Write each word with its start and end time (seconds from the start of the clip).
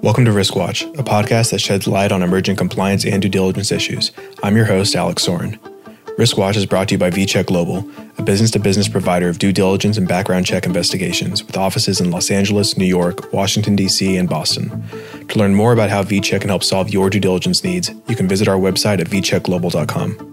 Welcome 0.00 0.24
to 0.26 0.32
Risk 0.32 0.54
Watch, 0.54 0.82
a 0.82 1.02
podcast 1.02 1.50
that 1.50 1.60
sheds 1.60 1.88
light 1.88 2.12
on 2.12 2.22
emerging 2.22 2.54
compliance 2.54 3.04
and 3.04 3.20
due 3.20 3.28
diligence 3.28 3.72
issues. 3.72 4.12
I'm 4.44 4.56
your 4.56 4.66
host, 4.66 4.94
Alex 4.94 5.24
Soren. 5.24 5.58
Risk 6.16 6.36
Watch 6.36 6.56
is 6.56 6.66
brought 6.66 6.88
to 6.88 6.94
you 6.94 6.98
by 6.98 7.10
VCheck 7.10 7.46
Global, 7.46 7.84
a 8.16 8.22
business 8.22 8.52
to 8.52 8.60
business 8.60 8.88
provider 8.88 9.28
of 9.28 9.40
due 9.40 9.52
diligence 9.52 9.96
and 9.96 10.06
background 10.06 10.46
check 10.46 10.66
investigations 10.66 11.44
with 11.44 11.56
offices 11.56 12.00
in 12.00 12.12
Los 12.12 12.30
Angeles, 12.30 12.76
New 12.76 12.84
York, 12.84 13.32
Washington, 13.32 13.74
D.C., 13.74 14.16
and 14.16 14.28
Boston. 14.28 14.84
To 15.28 15.38
learn 15.38 15.54
more 15.56 15.72
about 15.72 15.90
how 15.90 16.04
VCheck 16.04 16.42
can 16.42 16.50
help 16.50 16.62
solve 16.62 16.90
your 16.90 17.10
due 17.10 17.20
diligence 17.20 17.64
needs, 17.64 17.90
you 18.06 18.14
can 18.14 18.28
visit 18.28 18.46
our 18.46 18.58
website 18.58 19.00
at 19.00 19.08
vcheckglobal.com. 19.08 20.29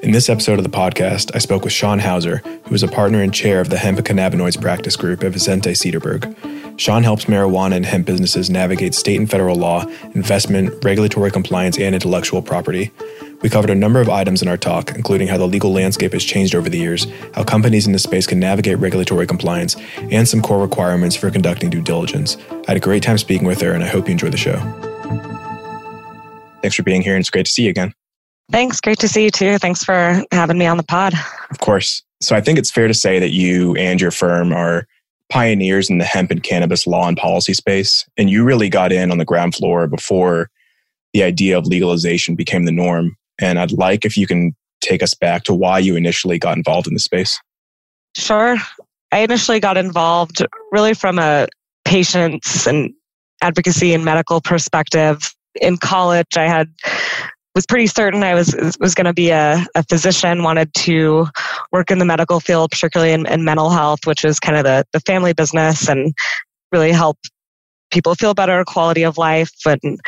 In 0.00 0.12
this 0.12 0.28
episode 0.28 0.58
of 0.58 0.64
the 0.64 0.70
podcast, 0.70 1.34
I 1.34 1.38
spoke 1.38 1.64
with 1.64 1.72
Shawn 1.72 1.98
Hauser, 1.98 2.36
who 2.66 2.74
is 2.74 2.84
a 2.84 2.88
partner 2.88 3.20
and 3.20 3.34
chair 3.34 3.60
of 3.60 3.68
the 3.68 3.76
Hemp 3.76 3.98
Cannabinoids 3.98 4.60
Practice 4.60 4.94
Group 4.94 5.24
at 5.24 5.32
Vicente 5.32 5.72
Sederberg. 5.72 6.78
Shawn 6.78 7.02
helps 7.02 7.24
marijuana 7.24 7.74
and 7.74 7.84
hemp 7.84 8.06
businesses 8.06 8.48
navigate 8.48 8.94
state 8.94 9.18
and 9.18 9.28
federal 9.28 9.56
law, 9.56 9.84
investment, 10.14 10.72
regulatory 10.84 11.32
compliance, 11.32 11.78
and 11.78 11.96
intellectual 11.96 12.40
property. 12.40 12.92
We 13.42 13.48
covered 13.48 13.70
a 13.70 13.74
number 13.74 14.00
of 14.00 14.08
items 14.08 14.40
in 14.40 14.46
our 14.46 14.56
talk, 14.56 14.94
including 14.94 15.26
how 15.26 15.36
the 15.36 15.48
legal 15.48 15.72
landscape 15.72 16.12
has 16.12 16.22
changed 16.22 16.54
over 16.54 16.68
the 16.68 16.78
years, 16.78 17.08
how 17.34 17.42
companies 17.42 17.86
in 17.88 17.92
this 17.92 18.04
space 18.04 18.26
can 18.26 18.38
navigate 18.38 18.78
regulatory 18.78 19.26
compliance, 19.26 19.74
and 20.12 20.28
some 20.28 20.40
core 20.40 20.62
requirements 20.62 21.16
for 21.16 21.28
conducting 21.32 21.70
due 21.70 21.82
diligence. 21.82 22.36
I 22.50 22.68
had 22.68 22.76
a 22.76 22.80
great 22.80 23.02
time 23.02 23.18
speaking 23.18 23.48
with 23.48 23.60
her, 23.62 23.72
and 23.72 23.82
I 23.82 23.88
hope 23.88 24.06
you 24.06 24.12
enjoy 24.12 24.30
the 24.30 24.36
show. 24.36 24.58
Thanks 26.62 26.76
for 26.76 26.84
being 26.84 27.02
here, 27.02 27.14
and 27.14 27.20
it's 27.20 27.30
great 27.30 27.46
to 27.46 27.52
see 27.52 27.64
you 27.64 27.70
again. 27.70 27.97
Thanks. 28.50 28.80
Great 28.80 28.98
to 29.00 29.08
see 29.08 29.24
you 29.24 29.30
too. 29.30 29.58
Thanks 29.58 29.84
for 29.84 30.22
having 30.32 30.58
me 30.58 30.66
on 30.66 30.76
the 30.76 30.82
pod. 30.82 31.14
Of 31.50 31.58
course. 31.58 32.02
So 32.20 32.34
I 32.34 32.40
think 32.40 32.58
it's 32.58 32.70
fair 32.70 32.88
to 32.88 32.94
say 32.94 33.18
that 33.18 33.30
you 33.30 33.76
and 33.76 34.00
your 34.00 34.10
firm 34.10 34.52
are 34.52 34.86
pioneers 35.28 35.90
in 35.90 35.98
the 35.98 36.04
hemp 36.04 36.30
and 36.30 36.42
cannabis 36.42 36.86
law 36.86 37.06
and 37.06 37.16
policy 37.16 37.54
space. 37.54 38.06
And 38.16 38.30
you 38.30 38.44
really 38.44 38.68
got 38.68 38.92
in 38.92 39.10
on 39.10 39.18
the 39.18 39.24
ground 39.24 39.54
floor 39.54 39.86
before 39.86 40.50
the 41.12 41.22
idea 41.22 41.56
of 41.56 41.66
legalization 41.66 42.34
became 42.34 42.64
the 42.64 42.72
norm. 42.72 43.16
And 43.38 43.58
I'd 43.58 43.72
like 43.72 44.04
if 44.04 44.16
you 44.16 44.26
can 44.26 44.54
take 44.80 45.02
us 45.02 45.14
back 45.14 45.44
to 45.44 45.54
why 45.54 45.78
you 45.78 45.96
initially 45.96 46.38
got 46.38 46.56
involved 46.56 46.86
in 46.86 46.94
the 46.94 47.00
space. 47.00 47.38
Sure. 48.16 48.56
I 49.12 49.18
initially 49.18 49.60
got 49.60 49.76
involved 49.76 50.44
really 50.72 50.94
from 50.94 51.18
a 51.18 51.48
patients 51.84 52.66
and 52.66 52.92
advocacy 53.42 53.94
and 53.94 54.04
medical 54.04 54.40
perspective. 54.40 55.34
In 55.60 55.76
college, 55.76 56.36
I 56.36 56.46
had 56.46 56.68
was 57.54 57.66
pretty 57.66 57.86
certain 57.86 58.22
I 58.22 58.34
was 58.34 58.54
was 58.80 58.94
going 58.94 59.06
to 59.06 59.12
be 59.12 59.30
a, 59.30 59.64
a 59.74 59.82
physician. 59.84 60.42
Wanted 60.42 60.72
to 60.74 61.26
work 61.72 61.90
in 61.90 61.98
the 61.98 62.04
medical 62.04 62.40
field, 62.40 62.70
particularly 62.70 63.12
in, 63.12 63.26
in 63.26 63.44
mental 63.44 63.70
health, 63.70 64.06
which 64.06 64.24
is 64.24 64.38
kind 64.38 64.56
of 64.56 64.64
the 64.64 64.84
the 64.92 65.00
family 65.00 65.32
business, 65.32 65.88
and 65.88 66.12
really 66.72 66.92
help 66.92 67.18
people 67.90 68.14
feel 68.14 68.34
better, 68.34 68.64
quality 68.64 69.02
of 69.02 69.18
life. 69.18 69.52
And 69.66 69.98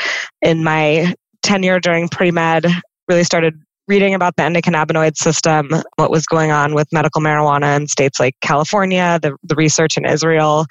in 0.42 0.62
my 0.64 1.14
tenure 1.42 1.80
during 1.80 2.08
pre 2.08 2.30
med, 2.30 2.66
really 3.08 3.24
started 3.24 3.60
reading 3.90 4.14
about 4.14 4.36
the 4.36 4.42
endocannabinoid 4.44 5.16
system, 5.16 5.68
what 5.96 6.12
was 6.12 6.24
going 6.24 6.52
on 6.52 6.74
with 6.74 6.86
medical 6.92 7.20
marijuana 7.20 7.76
in 7.76 7.88
states 7.88 8.20
like 8.20 8.36
California, 8.40 9.18
the, 9.20 9.36
the 9.42 9.56
research 9.56 9.96
in 9.96 10.06
Israel, 10.06 10.64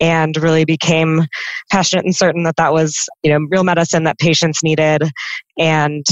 and 0.00 0.34
really 0.38 0.64
became 0.64 1.26
passionate 1.70 2.06
and 2.06 2.16
certain 2.16 2.44
that 2.44 2.56
that 2.56 2.72
was, 2.72 3.06
you 3.22 3.30
know, 3.30 3.46
real 3.50 3.64
medicine 3.64 4.04
that 4.04 4.18
patients 4.18 4.62
needed 4.62 5.02
and 5.58 6.06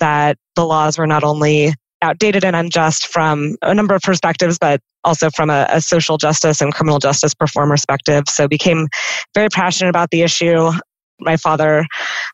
that 0.00 0.36
the 0.56 0.66
laws 0.66 0.98
were 0.98 1.06
not 1.06 1.22
only 1.22 1.72
outdated 2.02 2.44
and 2.44 2.56
unjust 2.56 3.06
from 3.06 3.54
a 3.62 3.72
number 3.72 3.94
of 3.94 4.02
perspectives, 4.02 4.58
but 4.58 4.80
also 5.04 5.30
from 5.30 5.48
a, 5.48 5.64
a, 5.70 5.80
social 5.80 6.18
justice 6.18 6.60
and 6.60 6.74
criminal 6.74 6.98
justice 6.98 7.34
reform 7.40 7.70
perspective. 7.70 8.24
So 8.28 8.48
became 8.48 8.88
very 9.32 9.48
passionate 9.48 9.90
about 9.90 10.10
the 10.10 10.22
issue. 10.22 10.72
My 11.20 11.36
father 11.36 11.86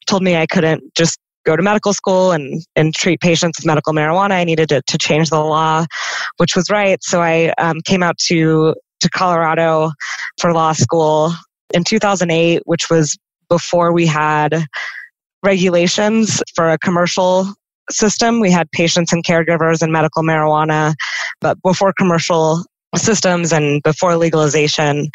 told 0.07 0.23
me 0.23 0.35
I 0.37 0.47
couldn't 0.47 0.83
just 0.97 1.19
go 1.45 1.57
to 1.57 1.63
medical 1.63 1.93
school 1.93 2.33
and, 2.33 2.63
and 2.77 2.95
treat 2.95 3.21
patients 3.21 3.59
with 3.59 3.67
medical 3.67 3.93
marijuana. 3.93 4.33
I 4.33 4.45
needed 4.45 4.69
to, 4.71 4.83
to 4.83 4.99
change 4.99 5.31
the 5.31 5.41
law, 5.41 5.87
which 6.37 6.57
was 6.57 6.71
right. 6.71 7.03
So 7.03 7.23
I 7.23 7.53
um, 7.59 7.81
came 7.85 8.03
out 8.03 8.19
to, 8.29 8.75
to 9.01 9.11
Colorado 9.11 9.91
for 10.41 10.53
law 10.53 10.73
school 10.73 11.33
in 11.73 11.85
2008, 11.85 12.63
which 12.67 12.91
was 12.91 13.17
before 13.49 13.93
we 13.93 14.07
had 14.07 14.65
regulations 15.43 16.43
for 16.55 16.71
a 16.71 16.79
commercial 16.79 17.53
system. 17.91 18.41
We 18.41 18.51
had 18.51 18.71
patients 18.73 19.13
and 19.13 19.25
caregivers 19.25 19.83
and 19.83 19.93
medical 19.93 20.23
marijuana, 20.23 20.95
but 21.41 21.59
before 21.63 21.93
commercial 21.93 22.65
systems 22.97 23.53
and 23.53 23.83
before 23.83 24.17
legalization. 24.17 25.09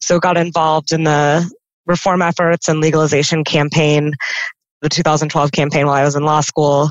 So 0.00 0.18
got 0.18 0.36
involved 0.36 0.92
in 0.92 1.04
the 1.04 1.50
reform 1.86 2.22
efforts 2.22 2.68
and 2.68 2.80
legalization 2.80 3.44
campaign 3.44 4.12
the 4.86 4.94
2012 4.94 5.50
campaign 5.50 5.86
while 5.86 5.96
I 5.96 6.04
was 6.04 6.14
in 6.14 6.22
law 6.22 6.40
school, 6.40 6.90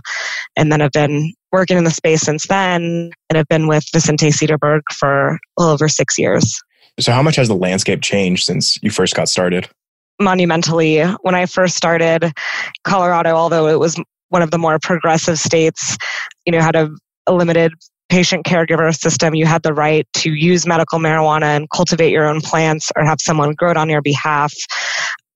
and 0.58 0.70
then 0.70 0.82
I've 0.82 0.92
been 0.92 1.34
working 1.54 1.78
in 1.78 1.86
the 1.86 1.92
space 1.92 2.22
since 2.22 2.48
then, 2.48 3.12
and 3.30 3.38
I've 3.38 3.48
been 3.48 3.68
with 3.68 3.86
Vicente 3.94 4.30
Sederberg 4.30 4.82
for 4.94 5.30
a 5.30 5.40
little 5.58 5.74
over 5.74 5.88
six 5.88 6.18
years. 6.18 6.62
So, 7.00 7.14
how 7.14 7.24
much 7.24 7.38
has 7.38 7.48
the 7.48 7.56
landscape 7.56 8.02
changed 8.02 8.44
since 8.44 8.78
you 8.82 8.90
first 8.90 9.16
got 9.16 9.30
started? 9.30 9.70
Monumentally. 10.20 11.02
When 11.22 11.36
I 11.36 11.46
first 11.46 11.76
started, 11.76 12.32
Colorado, 12.84 13.32
although 13.32 13.68
it 13.68 13.80
was 13.80 14.00
one 14.30 14.42
of 14.42 14.52
the 14.52 14.58
more 14.58 14.78
progressive 14.80 15.40
states, 15.40 15.98
you 16.46 16.52
know, 16.52 16.60
had 16.60 16.76
a, 16.76 16.90
a 17.28 17.34
limited 17.34 17.74
patient 18.10 18.46
caregiver 18.46 18.94
system. 18.94 19.36
You 19.36 19.46
had 19.46 19.64
the 19.64 19.74
right 19.74 20.06
to 20.16 20.32
use 20.32 20.68
medical 20.68 21.00
marijuana 21.00 21.56
and 21.56 21.70
cultivate 21.70 22.12
your 22.12 22.28
own 22.28 22.42
plants 22.42 22.92
or 22.96 23.06
have 23.06 23.18
someone 23.22 23.54
grow 23.54 23.72
it 23.72 23.78
on 23.78 23.90
your 23.90 24.02
behalf. 24.02 24.54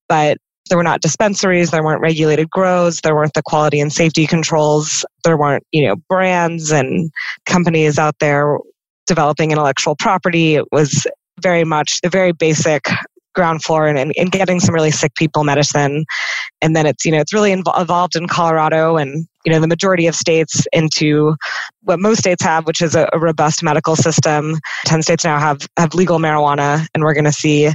But 0.07 0.37
there 0.69 0.77
were 0.77 0.83
not 0.83 1.01
dispensaries, 1.01 1.71
there 1.71 1.83
weren't 1.83 2.01
regulated 2.01 2.49
grows, 2.49 3.01
there 3.01 3.15
weren't 3.15 3.33
the 3.33 3.41
quality 3.41 3.79
and 3.79 3.91
safety 3.91 4.25
controls, 4.25 5.05
there 5.23 5.37
weren't, 5.37 5.63
you 5.71 5.85
know, 5.85 5.95
brands 6.07 6.71
and 6.71 7.11
companies 7.45 7.99
out 7.99 8.15
there 8.19 8.57
developing 9.07 9.51
intellectual 9.51 9.95
property. 9.95 10.55
It 10.55 10.65
was 10.71 11.05
very 11.41 11.63
much 11.63 11.99
the 12.01 12.09
very 12.09 12.31
basic 12.31 12.87
ground 13.35 13.63
floor 13.63 13.87
and, 13.87 13.97
and, 13.97 14.13
and, 14.17 14.31
getting 14.31 14.59
some 14.59 14.73
really 14.73 14.91
sick 14.91 15.13
people 15.15 15.43
medicine. 15.43 16.03
And 16.61 16.75
then 16.75 16.85
it's, 16.85 17.05
you 17.05 17.11
know, 17.11 17.19
it's 17.19 17.33
really 17.33 17.51
inv- 17.51 17.79
evolved 17.81 18.15
in 18.15 18.27
Colorado 18.27 18.97
and, 18.97 19.27
you 19.45 19.51
know, 19.51 19.59
the 19.59 19.67
majority 19.67 20.07
of 20.07 20.15
states 20.15 20.65
into 20.73 21.35
what 21.83 21.99
most 21.99 22.19
states 22.19 22.43
have, 22.43 22.65
which 22.65 22.81
is 22.81 22.95
a, 22.95 23.07
a 23.13 23.19
robust 23.19 23.63
medical 23.63 23.95
system. 23.95 24.57
10 24.85 25.03
states 25.03 25.23
now 25.23 25.39
have, 25.39 25.67
have 25.77 25.93
legal 25.93 26.17
marijuana. 26.17 26.85
And 26.93 27.03
we're 27.03 27.13
going 27.13 27.25
to 27.25 27.31
see 27.31 27.71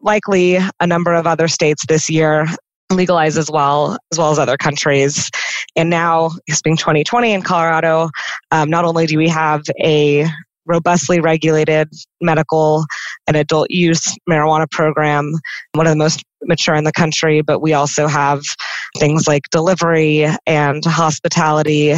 likely 0.00 0.56
a 0.56 0.86
number 0.86 1.14
of 1.14 1.26
other 1.26 1.48
states 1.48 1.84
this 1.88 2.08
year 2.08 2.46
legalize 2.90 3.36
as 3.36 3.50
well, 3.50 3.98
as 4.12 4.18
well 4.18 4.30
as 4.30 4.38
other 4.38 4.56
countries. 4.56 5.30
And 5.76 5.90
now, 5.90 6.30
it's 6.46 6.62
being 6.62 6.76
2020 6.76 7.32
in 7.32 7.42
Colorado, 7.42 8.10
um, 8.50 8.70
not 8.70 8.84
only 8.84 9.06
do 9.06 9.18
we 9.18 9.28
have 9.28 9.62
a 9.82 10.26
robustly 10.66 11.20
regulated 11.20 11.88
medical 12.20 12.84
and 13.26 13.36
adult 13.36 13.70
use 13.70 14.14
marijuana 14.28 14.70
program, 14.70 15.32
one 15.72 15.86
of 15.86 15.92
the 15.92 15.96
most 15.96 16.22
mature 16.42 16.74
in 16.74 16.84
the 16.84 16.92
country, 16.92 17.42
but 17.42 17.60
we 17.60 17.72
also 17.72 18.06
have 18.06 18.42
things 18.98 19.26
like 19.26 19.42
delivery 19.50 20.26
and 20.46 20.84
hospitality 20.84 21.94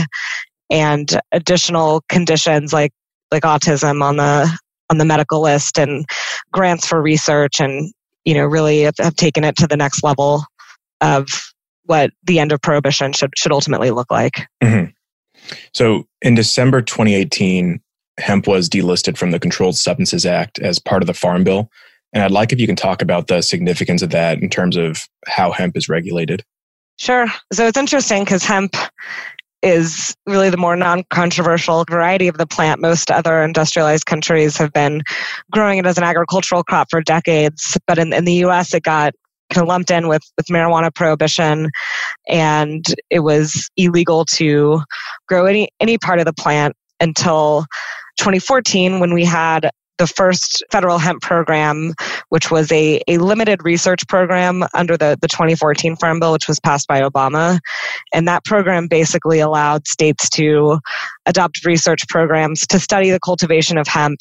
and 0.70 1.20
additional 1.32 2.02
conditions 2.08 2.72
like 2.72 2.92
like 3.32 3.42
autism 3.42 4.02
on 4.02 4.16
the 4.16 4.58
on 4.90 4.98
the 4.98 5.04
medical 5.04 5.40
list 5.40 5.78
and 5.78 6.04
grants 6.52 6.86
for 6.86 7.00
research 7.00 7.60
and 7.60 7.92
you 8.24 8.34
know 8.34 8.44
really 8.44 8.82
have, 8.82 8.94
have 8.98 9.16
taken 9.16 9.44
it 9.44 9.56
to 9.56 9.66
the 9.66 9.76
next 9.76 10.02
level 10.02 10.44
of 11.00 11.26
what 11.84 12.10
the 12.24 12.38
end 12.38 12.52
of 12.52 12.60
prohibition 12.60 13.12
should 13.12 13.30
should 13.36 13.52
ultimately 13.52 13.90
look 13.90 14.10
like. 14.10 14.46
Mm-hmm. 14.62 14.90
So 15.72 16.04
in 16.22 16.34
December 16.34 16.82
2018, 16.82 17.80
hemp 18.18 18.46
was 18.46 18.68
delisted 18.68 19.16
from 19.16 19.30
the 19.30 19.40
Controlled 19.40 19.76
Substances 19.76 20.26
Act 20.26 20.58
as 20.58 20.78
part 20.78 21.02
of 21.02 21.06
the 21.06 21.14
Farm 21.14 21.44
Bill. 21.44 21.70
And 22.12 22.22
I'd 22.22 22.30
like 22.30 22.52
if 22.52 22.60
you 22.60 22.66
can 22.66 22.76
talk 22.76 23.02
about 23.02 23.28
the 23.28 23.40
significance 23.40 24.02
of 24.02 24.10
that 24.10 24.40
in 24.40 24.50
terms 24.50 24.76
of 24.76 25.08
how 25.26 25.52
hemp 25.52 25.76
is 25.76 25.88
regulated. 25.88 26.44
Sure. 26.98 27.26
So 27.52 27.66
it's 27.66 27.78
interesting 27.78 28.24
because 28.24 28.44
hemp 28.44 28.76
is 29.62 30.14
really 30.26 30.50
the 30.50 30.56
more 30.56 30.76
non 30.76 31.04
controversial 31.10 31.84
variety 31.88 32.28
of 32.28 32.38
the 32.38 32.46
plant. 32.46 32.80
Most 32.80 33.10
other 33.10 33.42
industrialized 33.42 34.06
countries 34.06 34.56
have 34.56 34.72
been 34.72 35.02
growing 35.50 35.78
it 35.78 35.86
as 35.86 35.98
an 35.98 36.04
agricultural 36.04 36.64
crop 36.64 36.88
for 36.90 37.02
decades. 37.02 37.76
But 37.86 37.98
in, 37.98 38.12
in 38.12 38.24
the 38.24 38.44
US, 38.44 38.74
it 38.74 38.82
got 38.82 39.12
kind 39.50 39.62
of 39.62 39.68
lumped 39.68 39.90
in 39.90 40.08
with, 40.08 40.22
with 40.36 40.46
marijuana 40.46 40.94
prohibition 40.94 41.70
and 42.28 42.84
it 43.10 43.20
was 43.20 43.68
illegal 43.76 44.24
to 44.24 44.80
grow 45.28 45.46
any, 45.46 45.68
any 45.80 45.98
part 45.98 46.20
of 46.20 46.24
the 46.24 46.32
plant 46.32 46.74
until 47.00 47.64
2014 48.18 49.00
when 49.00 49.12
we 49.12 49.24
had 49.24 49.70
the 50.00 50.06
first 50.06 50.64
federal 50.72 50.96
hemp 50.96 51.20
program, 51.20 51.92
which 52.30 52.50
was 52.50 52.72
a, 52.72 53.02
a 53.06 53.18
limited 53.18 53.62
research 53.62 54.08
program 54.08 54.64
under 54.72 54.96
the, 54.96 55.18
the 55.20 55.28
2014 55.28 55.94
Farm 55.96 56.18
Bill, 56.18 56.32
which 56.32 56.48
was 56.48 56.58
passed 56.58 56.88
by 56.88 57.02
Obama. 57.02 57.60
And 58.14 58.26
that 58.26 58.42
program 58.46 58.88
basically 58.88 59.40
allowed 59.40 59.86
states 59.86 60.30
to 60.30 60.78
adopt 61.26 61.66
research 61.66 62.08
programs 62.08 62.66
to 62.68 62.80
study 62.80 63.10
the 63.10 63.20
cultivation 63.20 63.76
of 63.76 63.86
hemp. 63.86 64.20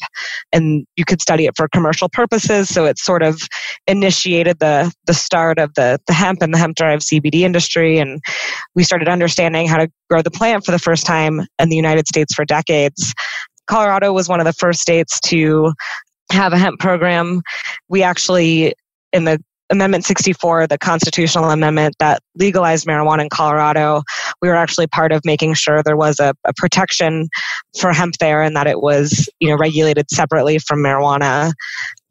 And 0.52 0.86
you 0.96 1.06
could 1.06 1.22
study 1.22 1.46
it 1.46 1.56
for 1.56 1.66
commercial 1.66 2.10
purposes. 2.10 2.68
So 2.68 2.84
it 2.84 2.98
sort 2.98 3.22
of 3.22 3.40
initiated 3.86 4.58
the, 4.58 4.92
the 5.06 5.14
start 5.14 5.58
of 5.58 5.72
the, 5.74 5.98
the 6.06 6.12
hemp 6.12 6.42
and 6.42 6.52
the 6.52 6.58
hemp 6.58 6.76
derived 6.76 7.04
CBD 7.04 7.40
industry. 7.40 7.98
And 7.98 8.20
we 8.74 8.84
started 8.84 9.08
understanding 9.08 9.66
how 9.66 9.78
to 9.78 9.90
grow 10.10 10.20
the 10.20 10.30
plant 10.30 10.66
for 10.66 10.72
the 10.72 10.78
first 10.78 11.06
time 11.06 11.40
in 11.58 11.70
the 11.70 11.76
United 11.76 12.06
States 12.06 12.34
for 12.34 12.44
decades. 12.44 13.14
Colorado 13.70 14.12
was 14.12 14.28
one 14.28 14.40
of 14.40 14.46
the 14.46 14.52
first 14.52 14.80
states 14.80 15.20
to 15.20 15.72
have 16.32 16.52
a 16.52 16.58
hemp 16.58 16.80
program. 16.80 17.40
We 17.88 18.02
actually, 18.02 18.74
in 19.12 19.24
the 19.24 19.38
Amendment 19.70 20.04
64, 20.04 20.66
the 20.66 20.78
constitutional 20.78 21.50
amendment 21.50 21.94
that 22.00 22.20
legalized 22.34 22.86
marijuana 22.86 23.22
in 23.22 23.28
Colorado, 23.28 24.02
we 24.42 24.48
were 24.48 24.56
actually 24.56 24.88
part 24.88 25.12
of 25.12 25.20
making 25.24 25.54
sure 25.54 25.80
there 25.84 25.96
was 25.96 26.18
a, 26.18 26.34
a, 26.44 26.52
protection 26.56 27.28
for 27.78 27.92
hemp 27.92 28.14
there 28.18 28.42
and 28.42 28.56
that 28.56 28.66
it 28.66 28.80
was, 28.80 29.28
you 29.38 29.48
know, 29.48 29.56
regulated 29.56 30.10
separately 30.10 30.58
from 30.58 30.80
marijuana. 30.80 31.52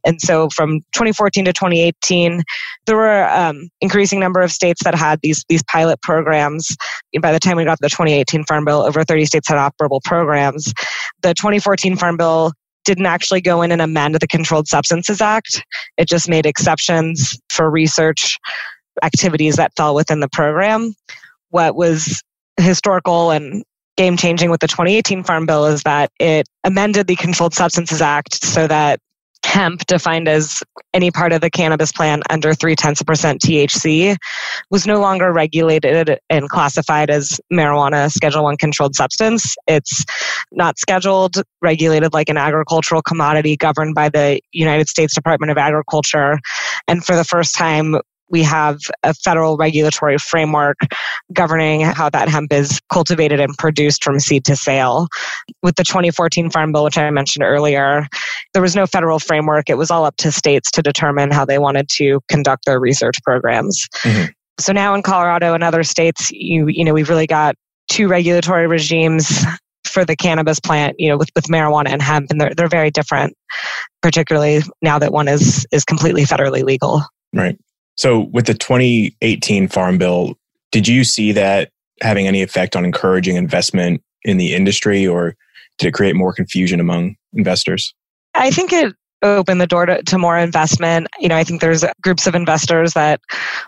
And 0.05 0.21
so 0.21 0.49
from 0.49 0.79
2014 0.93 1.45
to 1.45 1.53
2018, 1.53 2.43
there 2.85 2.95
were 2.95 3.27
um, 3.29 3.69
increasing 3.81 4.19
number 4.19 4.41
of 4.41 4.51
states 4.51 4.83
that 4.83 4.95
had 4.95 5.19
these 5.21 5.45
these 5.49 5.63
pilot 5.63 6.01
programs. 6.01 6.75
By 7.21 7.31
the 7.31 7.39
time 7.39 7.57
we 7.57 7.65
got 7.65 7.75
to 7.75 7.81
the 7.81 7.89
2018 7.89 8.45
Farm 8.45 8.65
Bill, 8.65 8.81
over 8.81 9.03
30 9.03 9.25
states 9.25 9.47
had 9.47 9.57
operable 9.57 10.01
programs. 10.03 10.73
The 11.21 11.33
2014 11.33 11.95
Farm 11.95 12.17
Bill 12.17 12.53
didn't 12.85 13.05
actually 13.05 13.41
go 13.41 13.61
in 13.61 13.71
and 13.71 13.81
amend 13.81 14.15
the 14.15 14.27
Controlled 14.27 14.67
Substances 14.67 15.21
Act. 15.21 15.63
It 15.97 16.07
just 16.07 16.29
made 16.29 16.45
exceptions 16.45 17.37
for 17.49 17.69
research 17.69 18.39
activities 19.03 19.57
that 19.57 19.73
fell 19.75 19.95
within 19.95 20.19
the 20.19 20.29
program. 20.29 20.93
What 21.49 21.75
was 21.75 22.23
historical 22.57 23.31
and 23.31 23.63
game 23.97 24.17
changing 24.17 24.49
with 24.49 24.61
the 24.61 24.67
2018 24.67 25.23
Farm 25.23 25.45
Bill 25.45 25.65
is 25.65 25.83
that 25.83 26.09
it 26.19 26.47
amended 26.63 27.07
the 27.07 27.15
Controlled 27.15 27.53
Substances 27.53 28.01
Act 28.01 28.43
so 28.43 28.65
that 28.65 28.99
hemp, 29.45 29.85
defined 29.87 30.27
as 30.27 30.61
any 30.93 31.11
part 31.11 31.33
of 31.33 31.41
the 31.41 31.49
cannabis 31.49 31.91
plant 31.91 32.23
under 32.29 32.53
three 32.53 32.75
tenths 32.75 33.03
percent 33.03 33.41
THC, 33.41 34.15
was 34.69 34.85
no 34.85 34.99
longer 34.99 35.31
regulated 35.33 36.19
and 36.29 36.49
classified 36.49 37.09
as 37.09 37.39
marijuana 37.51 38.11
Schedule 38.11 38.43
One 38.43 38.57
controlled 38.57 38.95
substance. 38.95 39.55
It's 39.67 40.05
not 40.51 40.77
scheduled, 40.77 41.41
regulated 41.61 42.13
like 42.13 42.29
an 42.29 42.37
agricultural 42.37 43.01
commodity 43.01 43.57
governed 43.57 43.95
by 43.95 44.09
the 44.09 44.39
United 44.51 44.87
States 44.87 45.13
Department 45.13 45.51
of 45.51 45.57
Agriculture. 45.57 46.39
And 46.87 47.03
for 47.03 47.15
the 47.15 47.23
first 47.23 47.55
time, 47.55 47.95
we 48.29 48.43
have 48.43 48.79
a 49.03 49.13
federal 49.13 49.57
regulatory 49.57 50.17
framework 50.17 50.77
governing 51.33 51.81
how 51.81 52.09
that 52.09 52.29
hemp 52.29 52.53
is 52.53 52.79
cultivated 52.91 53.39
and 53.39 53.57
produced 53.57 54.03
from 54.03 54.19
seed 54.19 54.45
to 54.45 54.55
sale. 54.55 55.07
With 55.63 55.75
the 55.75 55.83
2014 55.83 56.49
Farm 56.49 56.71
Bill, 56.71 56.83
which 56.83 56.97
I 56.97 57.09
mentioned 57.09 57.43
earlier, 57.43 58.07
there 58.53 58.61
was 58.61 58.75
no 58.75 58.85
federal 58.85 59.19
framework. 59.19 59.69
It 59.69 59.77
was 59.77 59.91
all 59.91 60.05
up 60.05 60.17
to 60.17 60.31
states 60.31 60.71
to 60.71 60.81
determine 60.81 61.31
how 61.31 61.45
they 61.45 61.59
wanted 61.59 61.89
to 61.97 62.19
conduct 62.29 62.65
their 62.65 62.79
research 62.79 63.21
programs. 63.23 63.87
Mm-hmm. 64.03 64.31
So 64.59 64.73
now 64.73 64.93
in 64.93 65.01
Colorado 65.01 65.53
and 65.53 65.63
other 65.63 65.83
states, 65.83 66.31
you, 66.31 66.67
you 66.67 66.83
know, 66.83 66.93
we've 66.93 67.09
really 67.09 67.27
got 67.27 67.55
two 67.89 68.07
regulatory 68.07 68.67
regimes 68.67 69.43
for 69.85 70.05
the 70.05 70.15
cannabis 70.15 70.59
plant, 70.59 70.95
you 70.99 71.09
know, 71.09 71.17
with, 71.17 71.29
with 71.35 71.45
marijuana 71.45 71.89
and 71.89 72.01
hemp, 72.01 72.29
and 72.29 72.39
they're, 72.39 72.53
they're 72.55 72.67
very 72.67 72.91
different, 72.91 73.35
particularly 74.01 74.61
now 74.81 74.99
that 74.99 75.11
one 75.11 75.27
is, 75.27 75.65
is 75.71 75.83
completely 75.85 76.23
federally 76.23 76.63
legal. 76.63 77.03
Right. 77.33 77.57
So, 77.99 78.21
with 78.31 78.45
the 78.45 78.53
2018 78.53 79.67
Farm 79.67 79.97
Bill, 79.97 80.37
did 80.71 80.87
you 80.87 81.03
see 81.03 81.33
that 81.33 81.69
having 82.01 82.27
any 82.27 82.41
effect 82.41 82.77
on 82.77 82.85
encouraging 82.85 83.35
investment 83.35 84.01
in 84.23 84.37
the 84.37 84.55
industry, 84.55 85.05
or 85.05 85.35
did 85.77 85.87
it 85.87 85.93
create 85.93 86.15
more 86.15 86.31
confusion 86.31 86.79
among 86.79 87.17
investors? 87.33 87.93
I 88.35 88.51
think 88.51 88.71
it 88.71 88.95
opened 89.21 89.61
the 89.61 89.67
door 89.67 89.85
to, 89.85 90.01
to 90.03 90.17
more 90.17 90.37
investment. 90.37 91.07
You 91.19 91.29
know, 91.29 91.35
I 91.35 91.43
think 91.43 91.61
there's 91.61 91.83
groups 92.01 92.27
of 92.27 92.35
investors 92.35 92.93
that 92.93 93.21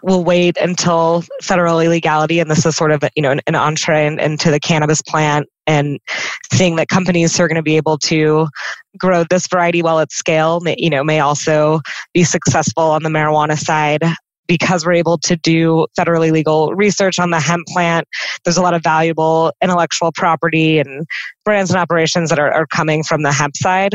will 0.04 0.24
wait 0.24 0.58
until 0.58 1.24
federal 1.42 1.80
illegality, 1.80 2.40
and 2.40 2.50
this 2.50 2.66
is 2.66 2.76
sort 2.76 2.92
of 2.92 3.04
you 3.16 3.22
know 3.22 3.32
an, 3.32 3.42
an 3.48 3.56
entree 3.56 4.06
into 4.06 4.52
the 4.52 4.60
cannabis 4.60 5.02
plant 5.02 5.48
and 5.68 6.00
seeing 6.54 6.76
that 6.76 6.88
companies 6.88 7.40
are 7.40 7.48
going 7.48 7.56
to 7.56 7.62
be 7.64 7.78
able 7.78 7.98
to 7.98 8.48
grow 8.98 9.24
this 9.30 9.48
variety 9.48 9.82
while 9.82 10.00
at 10.00 10.12
scale 10.12 10.60
may, 10.62 10.76
you 10.78 10.90
know 10.90 11.04
may 11.04 11.20
also 11.20 11.80
be 12.14 12.24
successful 12.24 12.84
on 12.84 13.04
the 13.04 13.10
marijuana 13.10 13.58
side 13.58 14.02
because 14.48 14.86
we're 14.86 14.94
able 14.94 15.18
to 15.18 15.38
do 15.38 15.86
federally 15.98 16.32
legal 16.32 16.74
research 16.74 17.20
on 17.20 17.30
the 17.30 17.40
hemp 17.40 17.66
plant 17.68 18.08
there's 18.44 18.58
a 18.58 18.62
lot 18.62 18.74
of 18.74 18.84
valuable 18.84 19.54
intellectual 19.62 20.12
property 20.12 20.80
and 20.80 21.06
brands 21.46 21.70
and 21.70 21.80
operations 21.80 22.30
that 22.30 22.40
are, 22.40 22.52
are 22.52 22.68
coming 22.68 23.04
from 23.04 23.22
the 23.22 23.32
hemp 23.32 23.56
side 23.56 23.94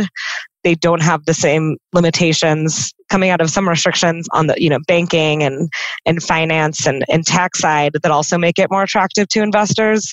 they 0.66 0.74
don't 0.74 1.00
have 1.00 1.24
the 1.26 1.32
same 1.32 1.76
limitations 1.92 2.92
coming 3.08 3.30
out 3.30 3.40
of 3.40 3.48
some 3.50 3.68
restrictions 3.68 4.26
on 4.32 4.48
the 4.48 4.54
you 4.60 4.68
know 4.68 4.80
banking 4.88 5.44
and 5.44 5.70
and 6.04 6.20
finance 6.20 6.86
and, 6.86 7.04
and 7.08 7.24
tax 7.24 7.60
side 7.60 7.92
that 8.02 8.10
also 8.10 8.36
make 8.36 8.58
it 8.58 8.68
more 8.68 8.82
attractive 8.82 9.28
to 9.28 9.42
investors 9.42 10.12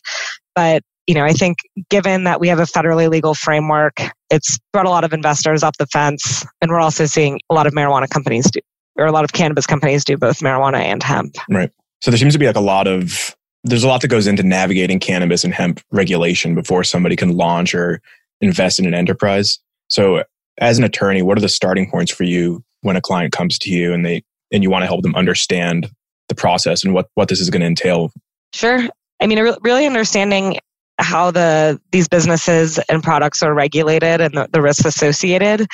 but 0.54 0.84
you 1.08 1.16
know, 1.16 1.26
I 1.26 1.34
think 1.34 1.58
given 1.90 2.24
that 2.24 2.40
we 2.40 2.48
have 2.48 2.60
a 2.60 2.64
federally 2.64 3.10
legal 3.10 3.34
framework, 3.34 3.98
it's 4.30 4.58
brought 4.72 4.86
a 4.86 4.90
lot 4.90 5.04
of 5.04 5.12
investors 5.12 5.62
off 5.62 5.76
the 5.78 5.88
fence. 5.88 6.46
And 6.62 6.72
we're 6.72 6.80
also 6.80 7.06
seeing 7.06 7.42
a 7.50 7.54
lot 7.54 7.68
of 7.68 7.74
marijuana 7.74 8.10
companies 8.10 8.50
do, 8.50 8.62
or 8.96 9.06
a 9.06 9.12
lot 9.12 9.26
of 9.26 9.34
cannabis 9.34 9.68
companies 9.68 10.06
do 10.06 10.16
both 10.16 10.40
marijuana 10.40 10.78
and 10.78 11.04
hemp. 11.04 11.36
Right. 11.50 11.72
So 12.02 12.10
there 12.10 12.18
seems 12.18 12.34
to 12.34 12.40
be 12.40 12.48
like 12.48 12.56
a 12.56 12.62
lot 12.62 12.88
of, 12.88 13.36
there's 13.66 13.84
a 13.84 13.88
lot 13.90 14.00
that 14.00 14.08
goes 14.08 14.28
into 14.28 14.44
navigating 14.44 15.00
cannabis 15.00 15.44
and 15.44 15.54
hemp 15.54 15.82
regulation 15.92 16.56
before 16.56 16.86
somebody 16.86 17.18
can 17.18 17.36
launch 17.36 17.76
or 17.76 18.02
invest 18.40 18.80
in 18.80 18.86
an 18.86 18.94
enterprise. 18.94 19.60
So 19.90 20.24
as 20.60 20.78
an 20.78 20.84
attorney, 20.84 21.22
what 21.22 21.38
are 21.38 21.42
the 21.42 21.50
starting 21.50 21.90
points 21.90 22.12
for 22.12 22.24
you 22.24 22.64
when 22.82 22.96
a 22.96 23.02
client 23.02 23.32
comes 23.32 23.58
to 23.60 23.70
you 23.70 23.94
and 23.94 24.06
they, 24.06 24.24
and 24.52 24.64
you 24.64 24.70
want 24.70 24.84
to 24.84 24.88
help 24.88 25.02
them 25.04 25.16
understand 25.16 25.90
the 26.30 26.36
process 26.36 26.84
and 26.84 26.94
what, 26.94 27.08
what 27.16 27.30
this 27.30 27.40
is 27.40 27.50
going 27.50 27.62
to 27.62 27.68
entail? 27.68 28.12
Sure. 28.54 28.88
I 29.22 29.28
mean, 29.28 29.40
really 29.62 29.86
understanding 29.86 30.60
how 31.00 31.32
the 31.32 31.80
these 31.92 32.08
businesses 32.08 32.78
and 32.90 33.02
products 33.02 33.42
are 33.42 33.54
regulated 33.54 34.22
and 34.22 34.36
the, 34.36 34.48
the 34.52 34.62
risks 34.62 34.86
associated 34.86 35.66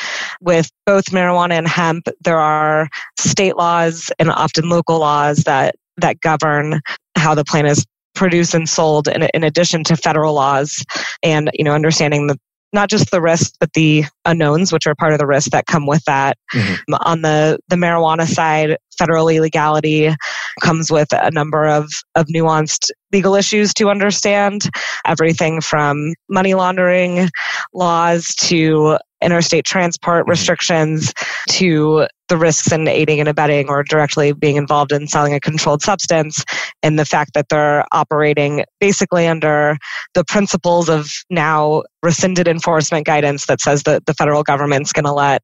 with 0.41 0.71
both 0.85 1.05
marijuana 1.07 1.53
and 1.53 1.67
hemp 1.67 2.07
there 2.21 2.37
are 2.37 2.87
state 3.19 3.57
laws 3.57 4.09
and 4.17 4.29
often 4.29 4.69
local 4.69 4.99
laws 4.99 5.39
that 5.39 5.75
that 5.97 6.21
govern 6.21 6.79
how 7.17 7.35
the 7.35 7.43
plant 7.43 7.67
is 7.67 7.85
produced 8.15 8.53
and 8.53 8.69
sold 8.69 9.07
in, 9.07 9.23
in 9.33 9.43
addition 9.43 9.83
to 9.83 9.95
federal 9.95 10.33
laws 10.33 10.83
and 11.21 11.49
you 11.53 11.63
know 11.63 11.73
understanding 11.73 12.27
the 12.27 12.37
not 12.73 12.89
just 12.89 13.11
the 13.11 13.21
risks, 13.21 13.53
but 13.59 13.73
the 13.73 14.03
unknowns, 14.25 14.71
which 14.71 14.85
are 14.85 14.95
part 14.95 15.13
of 15.13 15.19
the 15.19 15.27
risks 15.27 15.49
that 15.51 15.65
come 15.65 15.85
with 15.85 16.03
that. 16.05 16.37
Mm-hmm. 16.53 16.93
On 17.01 17.21
the, 17.21 17.59
the 17.67 17.75
marijuana 17.75 18.27
side, 18.27 18.77
federal 18.97 19.29
illegality 19.29 20.13
comes 20.61 20.91
with 20.91 21.07
a 21.11 21.31
number 21.31 21.67
of, 21.67 21.89
of 22.15 22.27
nuanced 22.27 22.91
legal 23.11 23.35
issues 23.35 23.73
to 23.75 23.89
understand. 23.89 24.69
Everything 25.05 25.61
from 25.61 26.13
money 26.29 26.53
laundering 26.53 27.29
laws 27.73 28.35
to 28.35 28.97
interstate 29.21 29.65
transport 29.65 30.23
mm-hmm. 30.23 30.31
restrictions 30.31 31.13
to 31.49 32.07
the 32.29 32.37
risks 32.37 32.71
in 32.71 32.87
aiding 32.87 33.19
and 33.19 33.27
abetting 33.27 33.69
or 33.69 33.83
directly 33.83 34.31
being 34.33 34.55
involved 34.55 34.91
in 34.91 35.07
selling 35.07 35.33
a 35.33 35.39
controlled 35.39 35.81
substance 35.81 36.43
and 36.83 36.97
the 36.97 37.05
fact 37.05 37.31
that 37.33 37.47
they're 37.49 37.83
operating 37.91 38.63
basically 38.79 39.27
under 39.27 39.75
the 40.13 40.23
principles 40.23 40.89
of 40.89 41.09
now 41.29 41.81
rescinded 42.03 42.47
enforcement 42.47 43.05
guidance 43.05 43.47
that 43.47 43.59
says 43.59 43.83
that 43.83 44.05
the 44.05 44.13
federal 44.13 44.43
government's 44.43 44.93
going 44.93 45.05
to 45.05 45.11
let 45.11 45.41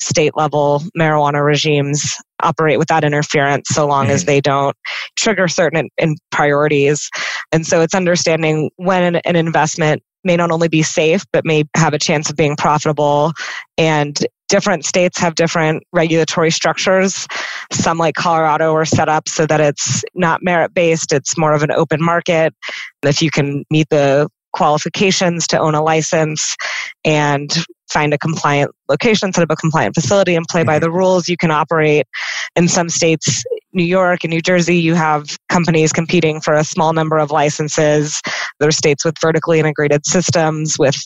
state 0.00 0.36
level 0.36 0.82
marijuana 0.96 1.44
regimes 1.44 2.16
operate 2.42 2.78
without 2.78 3.02
interference 3.02 3.68
so 3.70 3.86
long 3.86 4.04
mm-hmm. 4.04 4.14
as 4.14 4.26
they 4.26 4.40
don't 4.40 4.76
trigger 5.16 5.48
certain 5.48 5.88
in 5.96 6.16
priorities 6.30 7.08
and 7.50 7.66
so 7.66 7.80
it's 7.80 7.94
understanding 7.94 8.70
when 8.76 9.02
an, 9.02 9.16
an 9.24 9.36
investment 9.36 10.02
may 10.26 10.36
not 10.36 10.50
only 10.50 10.68
be 10.68 10.82
safe, 10.82 11.24
but 11.32 11.46
may 11.46 11.64
have 11.74 11.94
a 11.94 11.98
chance 11.98 12.28
of 12.28 12.36
being 12.36 12.56
profitable. 12.56 13.32
And 13.78 14.18
different 14.48 14.84
states 14.84 15.18
have 15.18 15.34
different 15.34 15.82
regulatory 15.92 16.50
structures. 16.50 17.26
Some, 17.72 17.98
like 17.98 18.14
Colorado, 18.14 18.74
are 18.74 18.84
set 18.84 19.08
up 19.08 19.28
so 19.28 19.46
that 19.46 19.60
it's 19.60 20.04
not 20.14 20.42
merit 20.42 20.74
based, 20.74 21.12
it's 21.12 21.38
more 21.38 21.52
of 21.52 21.62
an 21.62 21.70
open 21.70 22.02
market. 22.02 22.54
If 23.02 23.22
you 23.22 23.30
can 23.30 23.64
meet 23.70 23.88
the 23.88 24.28
qualifications 24.52 25.46
to 25.46 25.58
own 25.58 25.74
a 25.74 25.82
license 25.82 26.56
and 27.04 27.50
find 27.90 28.14
a 28.14 28.18
compliant 28.18 28.70
location, 28.88 29.32
set 29.32 29.42
up 29.42 29.50
a 29.50 29.56
compliant 29.56 29.94
facility, 29.94 30.34
and 30.34 30.46
play 30.50 30.64
by 30.64 30.76
mm-hmm. 30.76 30.84
the 30.84 30.90
rules, 30.90 31.28
you 31.28 31.36
can 31.36 31.50
operate. 31.50 32.06
In 32.54 32.68
some 32.68 32.88
states, 32.88 33.44
New 33.72 33.84
York 33.84 34.24
and 34.24 34.30
New 34.30 34.40
Jersey, 34.40 34.76
you 34.76 34.94
have 34.94 35.36
companies 35.50 35.92
competing 35.92 36.40
for 36.40 36.54
a 36.54 36.64
small 36.64 36.92
number 36.92 37.18
of 37.18 37.30
licenses. 37.30 38.20
There 38.58 38.68
are 38.68 38.72
states 38.72 39.04
with 39.04 39.16
vertically 39.20 39.58
integrated 39.58 40.06
systems, 40.06 40.78
with 40.78 40.96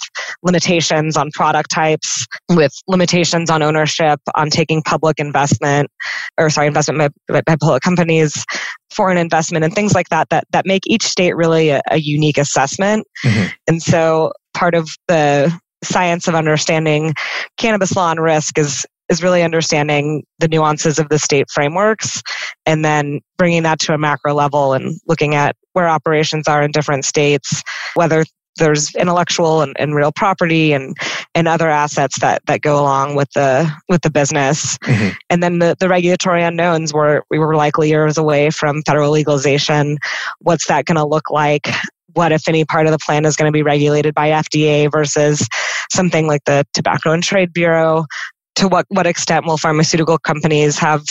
limitations 0.42 1.16
on 1.16 1.30
product 1.32 1.70
types, 1.70 2.26
with 2.48 2.72
limitations 2.86 3.50
on 3.50 3.62
ownership, 3.62 4.20
on 4.36 4.50
taking 4.50 4.82
public 4.82 5.18
investment, 5.18 5.90
or 6.38 6.50
sorry, 6.50 6.68
investment 6.68 7.12
by, 7.28 7.42
by 7.44 7.56
public 7.56 7.82
companies, 7.82 8.44
foreign 8.94 9.18
investment, 9.18 9.64
and 9.64 9.74
things 9.74 9.94
like 9.94 10.08
that, 10.10 10.28
that, 10.30 10.44
that 10.52 10.66
make 10.66 10.82
each 10.86 11.02
state 11.02 11.34
really 11.34 11.70
a, 11.70 11.82
a 11.90 11.98
unique 11.98 12.38
assessment. 12.38 13.06
Mm-hmm. 13.24 13.48
And 13.66 13.82
so 13.82 14.32
part 14.54 14.74
of 14.74 14.90
the 15.08 15.52
science 15.82 16.28
of 16.28 16.34
understanding 16.34 17.14
cannabis 17.56 17.96
law 17.96 18.10
and 18.10 18.22
risk 18.22 18.58
is 18.58 18.86
is 19.10 19.22
really 19.22 19.42
understanding 19.42 20.24
the 20.38 20.48
nuances 20.48 20.98
of 20.98 21.08
the 21.08 21.18
state 21.18 21.50
frameworks 21.50 22.22
and 22.64 22.84
then 22.84 23.20
bringing 23.36 23.64
that 23.64 23.80
to 23.80 23.92
a 23.92 23.98
macro 23.98 24.32
level 24.32 24.72
and 24.72 24.98
looking 25.06 25.34
at 25.34 25.56
where 25.72 25.88
operations 25.88 26.46
are 26.48 26.62
in 26.62 26.70
different 26.70 27.04
states, 27.04 27.62
whether 27.94 28.24
there's 28.56 28.94
intellectual 28.94 29.62
and, 29.62 29.74
and 29.78 29.94
real 29.94 30.12
property 30.12 30.72
and 30.72 30.96
and 31.34 31.48
other 31.48 31.68
assets 31.68 32.20
that 32.20 32.42
that 32.46 32.60
go 32.60 32.80
along 32.80 33.14
with 33.14 33.30
the 33.32 33.70
with 33.88 34.02
the 34.02 34.10
business. 34.10 34.78
Mm-hmm. 34.78 35.10
and 35.30 35.42
then 35.42 35.58
the, 35.58 35.76
the 35.78 35.88
regulatory 35.88 36.42
unknowns 36.42 36.92
were 36.92 37.24
we 37.30 37.38
were 37.38 37.54
likely 37.56 37.88
years 37.88 38.18
away 38.18 38.50
from 38.50 38.82
federal 38.86 39.10
legalization. 39.10 39.98
What's 40.40 40.66
that 40.66 40.84
going 40.84 40.96
to 40.96 41.06
look 41.06 41.30
like? 41.30 41.68
What 42.14 42.32
if 42.32 42.48
any 42.48 42.64
part 42.64 42.86
of 42.86 42.92
the 42.92 42.98
plan 42.98 43.24
is 43.24 43.36
going 43.36 43.48
to 43.48 43.56
be 43.56 43.62
regulated 43.62 44.14
by 44.14 44.30
FDA 44.30 44.90
versus 44.90 45.46
something 45.90 46.26
like 46.26 46.44
the 46.44 46.64
Tobacco 46.74 47.12
and 47.12 47.22
Trade 47.22 47.52
Bureau 47.52 48.04
to 48.56 48.68
what, 48.68 48.86
what 48.88 49.06
extent 49.06 49.46
will 49.46 49.56
pharmaceutical 49.56 50.18
companies 50.18 50.78
have 50.78 51.04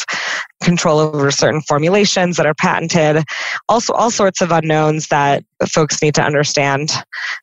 control 0.62 1.00
over 1.00 1.31
certain 1.31 1.62
formulations 1.62 2.38
that 2.38 2.46
are 2.46 2.53
patented? 2.53 3.24
Also 3.67 3.93
all 3.93 4.12
sorts 4.12 4.41
of 4.41 4.51
unknowns 4.51 5.08
that 5.08 5.43
folks 5.67 6.01
need 6.01 6.15
to 6.15 6.22
understand 6.22 6.91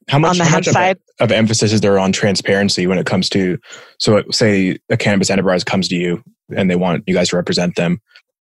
how 0.09 0.19
much, 0.19 0.31
on 0.31 0.39
the 0.39 0.45
how 0.45 0.57
much 0.59 0.67
side. 0.67 0.97
of, 1.19 1.31
of, 1.31 1.33
emphasis 1.33 1.73
is 1.73 1.81
there 1.81 1.99
on 1.99 2.13
transparency 2.13 2.87
when 2.87 2.99
it 2.99 3.07
comes 3.07 3.29
to 3.31 3.59
so 3.99 4.23
say 4.31 4.79
a 4.91 4.97
cannabis 4.97 5.31
enterprise 5.31 5.65
comes 5.65 5.89
to 5.89 5.97
you 5.97 6.23
and 6.57 6.71
they 6.71 6.77
want 6.77 7.03
you 7.07 7.15
guys 7.15 7.31
to 7.31 7.37
represent 7.37 7.77
them. 7.77 8.01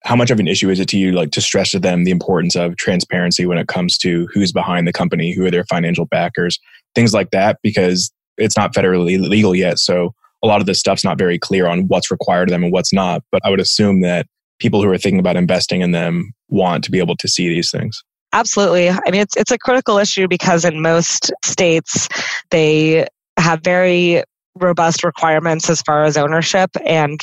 How 0.04 0.16
much 0.16 0.30
of 0.30 0.40
an 0.40 0.48
issue 0.48 0.70
is 0.70 0.80
it 0.80 0.88
to 0.90 0.98
you 0.98 1.14
like 1.14 1.32
to 1.32 1.42
stress 1.42 1.72
to 1.72 1.80
them 1.80 2.04
the 2.04 2.12
importance 2.12 2.56
of 2.56 2.76
transparency 2.78 3.46
when 3.46 3.58
it 3.58 3.68
comes 3.68 3.98
to 4.00 4.28
who's 4.34 4.52
behind 4.52 4.88
the 4.88 4.94
company 4.94 5.34
who 5.34 5.46
are 5.46 5.52
their 5.52 5.66
financial 5.66 6.06
backers 6.06 6.60
things 6.96 7.14
like 7.14 7.32
that? 7.32 7.60
Because 7.62 8.12
it's 8.38 8.58
not 8.58 8.74
federally 8.74 9.20
legal 9.20 9.56
yet 9.56 9.80
so 9.80 10.14
a 10.46 10.48
lot 10.48 10.62
of 10.62 10.68
this 10.68 10.80
stuff's 10.80 11.04
not 11.04 11.18
very 11.18 11.40
clear 11.40 11.68
on 11.68 11.88
what's 11.88 12.12
required 12.12 12.50
of 12.50 12.52
them 12.52 12.64
and 12.64 12.72
what's 12.72 12.94
not. 12.94 13.24
But 13.32 13.42
I 13.44 13.50
would 13.50 13.60
assume 13.60 14.02
that 14.02 14.28
people 14.60 14.82
who 14.82 14.90
are 14.90 14.98
thinking 14.98 15.20
about 15.20 15.36
investing 15.36 15.82
in 15.82 15.92
them 15.92 16.32
want 16.50 16.84
to 16.86 16.92
be 16.92 17.00
able 17.00 17.18
to 17.18 17.28
see 17.28 17.50
these 17.50 17.72
things. 17.72 18.04
Absolutely. 18.32 18.90
I 18.90 19.00
mean, 19.12 19.22
it's, 19.22 19.36
it's 19.36 19.52
a 19.52 19.58
critical 19.58 19.98
issue 19.98 20.28
because 20.28 20.66
in 20.66 20.82
most 20.82 21.32
states, 21.44 22.08
they 22.52 23.08
have 23.38 23.62
very 23.64 24.24
robust 24.56 25.04
requirements 25.04 25.70
as 25.70 25.82
far 25.82 26.04
as 26.04 26.16
ownership 26.16 26.70
and 26.86 27.20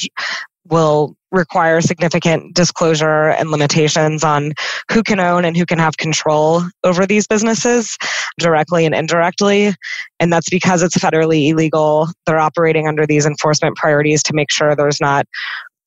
will 0.69 1.17
require 1.33 1.81
significant 1.81 2.55
disclosure 2.55 3.31
and 3.31 3.51
limitations 3.51 4.23
on 4.23 4.53
who 4.91 5.03
can 5.03 5.19
own 5.19 5.45
and 5.45 5.57
who 5.57 5.67
can 5.67 5.79
have 5.79 5.97
control 5.97 6.63
over 6.85 7.07
these 7.07 7.27
businesses 7.27 7.97
directly 8.39 8.85
and 8.85 8.95
indirectly. 8.95 9.75
And 10.21 10.33
that's 10.33 10.51
because 10.51 10.83
it's 10.83 10.97
federally 10.97 11.49
illegal. 11.49 12.09
They're 12.27 12.39
operating 12.39 12.87
under 12.87 13.07
these 13.07 13.27
enforcement 13.27 13.77
priorities 13.77 14.23
to 14.25 14.35
make 14.35 14.51
sure 14.51 14.77
there's 14.77 15.01
not 15.01 15.27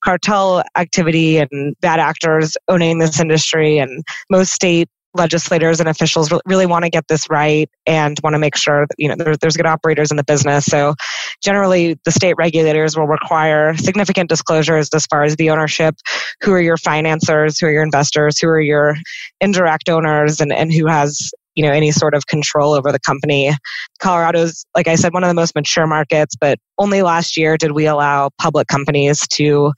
cartel 0.04 0.62
activity 0.76 1.38
and 1.38 1.74
bad 1.80 2.00
actors 2.00 2.56
owning 2.68 2.98
this 2.98 3.18
industry. 3.18 3.78
And 3.78 4.04
most 4.30 4.52
state 4.52 4.88
legislators 5.16 5.80
and 5.80 5.88
officials 5.88 6.32
really 6.44 6.66
want 6.66 6.84
to 6.84 6.90
get 6.90 7.08
this 7.08 7.28
right 7.30 7.68
and 7.86 8.18
want 8.22 8.34
to 8.34 8.38
make 8.38 8.56
sure 8.56 8.86
that 8.86 8.94
you 8.98 9.08
know 9.08 9.34
there's 9.40 9.56
good 9.56 9.66
operators 9.66 10.10
in 10.10 10.16
the 10.16 10.24
business 10.24 10.66
so 10.66 10.94
generally 11.42 11.98
the 12.04 12.10
state 12.10 12.34
regulators 12.38 12.96
will 12.96 13.06
require 13.06 13.76
significant 13.76 14.28
disclosures 14.28 14.88
as 14.94 15.06
far 15.06 15.22
as 15.22 15.36
the 15.36 15.50
ownership 15.50 15.94
who 16.42 16.52
are 16.52 16.60
your 16.60 16.76
financiers 16.76 17.58
who 17.58 17.66
are 17.66 17.70
your 17.70 17.82
investors 17.82 18.38
who 18.38 18.48
are 18.48 18.60
your 18.60 18.96
indirect 19.40 19.88
owners 19.88 20.40
and, 20.40 20.52
and 20.52 20.72
who 20.72 20.86
has 20.86 21.30
you 21.54 21.64
know 21.64 21.72
any 21.72 21.90
sort 21.90 22.14
of 22.14 22.26
control 22.26 22.72
over 22.72 22.92
the 22.92 23.00
company 23.00 23.54
colorado's 24.00 24.64
like 24.74 24.88
i 24.88 24.94
said 24.94 25.12
one 25.12 25.24
of 25.24 25.28
the 25.28 25.34
most 25.34 25.54
mature 25.54 25.86
markets 25.86 26.34
but 26.38 26.58
only 26.78 27.02
last 27.02 27.36
year 27.36 27.56
did 27.56 27.72
we 27.72 27.86
allow 27.86 28.30
public 28.38 28.68
companies 28.68 29.26
to 29.28 29.72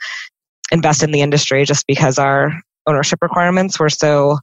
invest 0.73 1.03
in 1.03 1.13
the 1.13 1.21
industry 1.21 1.65
just 1.65 1.87
because 1.87 2.19
our 2.19 2.53
ownership 2.87 3.19
requirements 3.23 3.79
were 3.79 3.89
so 3.89 4.39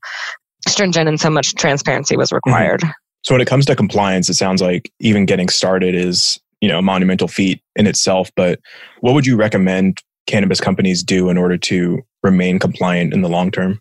stringent 0.67 1.07
and 1.07 1.19
so 1.19 1.29
much 1.29 1.55
transparency 1.55 2.15
was 2.15 2.29
mm-hmm. 2.29 2.35
required. 2.35 2.81
Mm-hmm. 2.81 2.91
So 3.23 3.33
when 3.33 3.41
it 3.41 3.47
comes 3.47 3.65
to 3.65 3.75
compliance, 3.75 4.29
it 4.29 4.35
sounds 4.35 4.61
like 4.61 4.91
even 4.99 5.25
getting 5.25 5.49
started 5.49 5.95
is, 5.95 6.39
you 6.61 6.69
know, 6.69 6.79
a 6.79 6.81
monumental 6.81 7.27
feat 7.27 7.61
in 7.75 7.87
itself. 7.87 8.31
But 8.35 8.59
what 9.01 9.13
would 9.13 9.25
you 9.25 9.35
recommend 9.35 10.01
cannabis 10.27 10.59
companies 10.59 11.03
do 11.03 11.29
in 11.29 11.37
order 11.37 11.57
to 11.57 12.01
remain 12.23 12.59
compliant 12.59 13.13
in 13.13 13.21
the 13.21 13.29
long 13.29 13.51
term? 13.51 13.79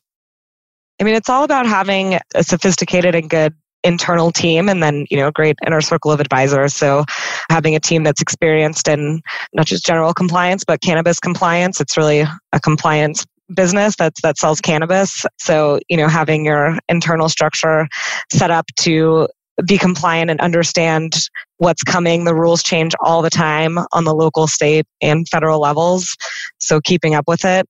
I 1.01 1.05
mean, 1.05 1.15
it's 1.15 1.29
all 1.29 1.45
about 1.45 1.67
having 1.67 2.19
a 2.35 2.45
sophisticated 2.45 3.15
and 3.15 3.29
good 3.29 3.55
internal 3.83 4.31
team 4.31 4.71
and 4.71 4.83
then 4.83 5.05
you 5.11 5.17
know 5.19 5.29
a 5.29 5.33
great 5.33 5.57
inner 5.67 5.83
circle 5.83 6.11
of 6.11 6.19
advisors 6.19 6.75
so 6.75 7.05
having 7.51 7.77
a 7.77 7.81
team 7.81 8.03
that's 8.03 8.23
experienced 8.23 8.89
in 8.89 9.21
not 9.53 9.67
just 9.67 9.85
general 9.85 10.15
compliance 10.15 10.65
but 10.65 10.81
cannabis 10.81 11.21
compliance 11.21 11.83
it's 11.83 11.95
really 11.95 12.25
a 12.55 12.61
compliance 12.61 13.27
business 13.53 13.97
that's 13.97 14.21
that 14.23 14.39
sells 14.39 14.61
cannabis. 14.61 15.27
So, 15.39 15.81
you 15.89 15.97
know, 15.97 16.09
having 16.09 16.45
your 16.45 16.79
internal 16.89 17.29
structure 17.29 17.89
set 18.33 18.51
up 18.51 18.67
to 18.81 19.29
be 19.67 19.79
compliant 19.79 20.31
and 20.31 20.41
understand 20.41 21.15
what's 21.59 21.83
coming. 21.83 22.25
The 22.25 22.35
rules 22.35 22.63
change 22.63 22.95
all 23.01 23.23
the 23.23 23.31
time 23.31 23.79
on 23.93 24.05
the 24.05 24.15
local, 24.15 24.47
state, 24.47 24.87
and 25.01 25.29
federal 25.29 25.61
levels. 25.61 26.17
So 26.59 26.81
keeping 26.81 27.15
up 27.15 27.25
with 27.29 27.45
it, 27.45 27.67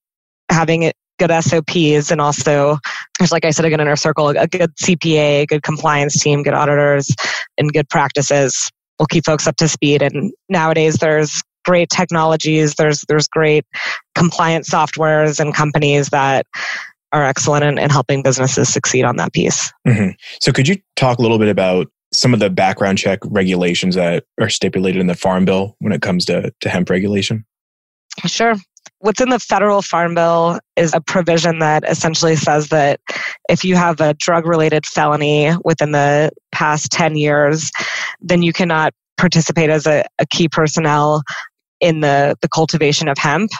having 0.50 0.82
it 0.82 0.96
good 1.18 1.30
SOPs 1.30 2.10
and 2.10 2.20
also 2.20 2.78
like 3.30 3.44
I 3.44 3.50
said, 3.50 3.64
a 3.64 3.70
good 3.70 3.80
inner 3.80 3.96
circle, 3.96 4.28
a 4.28 4.46
good 4.46 4.74
CPA, 4.76 5.42
a 5.42 5.46
good 5.46 5.62
compliance 5.62 6.20
team, 6.20 6.42
good 6.42 6.54
auditors, 6.54 7.08
and 7.58 7.72
good 7.72 7.88
practices 7.88 8.70
will 8.98 9.06
keep 9.06 9.24
folks 9.24 9.46
up 9.46 9.56
to 9.56 9.68
speed. 9.68 10.02
And 10.02 10.32
nowadays 10.48 10.96
there's 10.96 11.42
great 11.64 11.88
technologies. 11.90 12.74
There's 12.74 13.04
there's 13.08 13.28
great 13.28 13.64
compliance 14.14 14.68
softwares 14.68 15.40
and 15.40 15.54
companies 15.54 16.08
that 16.08 16.46
are 17.14 17.24
excellent 17.24 17.64
in, 17.64 17.78
in 17.78 17.90
helping 17.90 18.22
businesses 18.22 18.68
succeed 18.68 19.04
on 19.04 19.16
that 19.16 19.32
piece. 19.32 19.72
Mm-hmm. 19.86 20.10
So, 20.40 20.52
could 20.52 20.68
you 20.68 20.76
talk 20.96 21.18
a 21.18 21.22
little 21.22 21.38
bit 21.38 21.48
about 21.48 21.86
some 22.12 22.34
of 22.34 22.40
the 22.40 22.50
background 22.50 22.98
check 22.98 23.18
regulations 23.24 23.94
that 23.94 24.24
are 24.40 24.50
stipulated 24.50 25.00
in 25.00 25.06
the 25.06 25.14
Farm 25.14 25.44
Bill 25.44 25.76
when 25.80 25.92
it 25.92 26.02
comes 26.02 26.24
to, 26.26 26.52
to 26.60 26.68
hemp 26.68 26.90
regulation? 26.90 27.44
Sure. 28.26 28.54
What's 28.98 29.20
in 29.20 29.28
the 29.28 29.38
federal 29.38 29.82
farm 29.82 30.14
bill 30.14 30.58
is 30.76 30.94
a 30.94 31.00
provision 31.00 31.58
that 31.58 31.84
essentially 31.88 32.36
says 32.36 32.68
that 32.68 33.00
if 33.48 33.64
you 33.64 33.76
have 33.76 34.00
a 34.00 34.14
drug 34.14 34.46
related 34.46 34.86
felony 34.86 35.50
within 35.64 35.92
the 35.92 36.30
past 36.52 36.90
10 36.92 37.16
years, 37.16 37.70
then 38.20 38.42
you 38.42 38.52
cannot 38.52 38.94
participate 39.18 39.68
as 39.68 39.86
a, 39.86 40.04
a 40.18 40.26
key 40.26 40.48
personnel 40.48 41.22
in 41.80 42.00
the, 42.00 42.36
the 42.40 42.48
cultivation 42.48 43.08
of 43.08 43.18
hemp. 43.18 43.50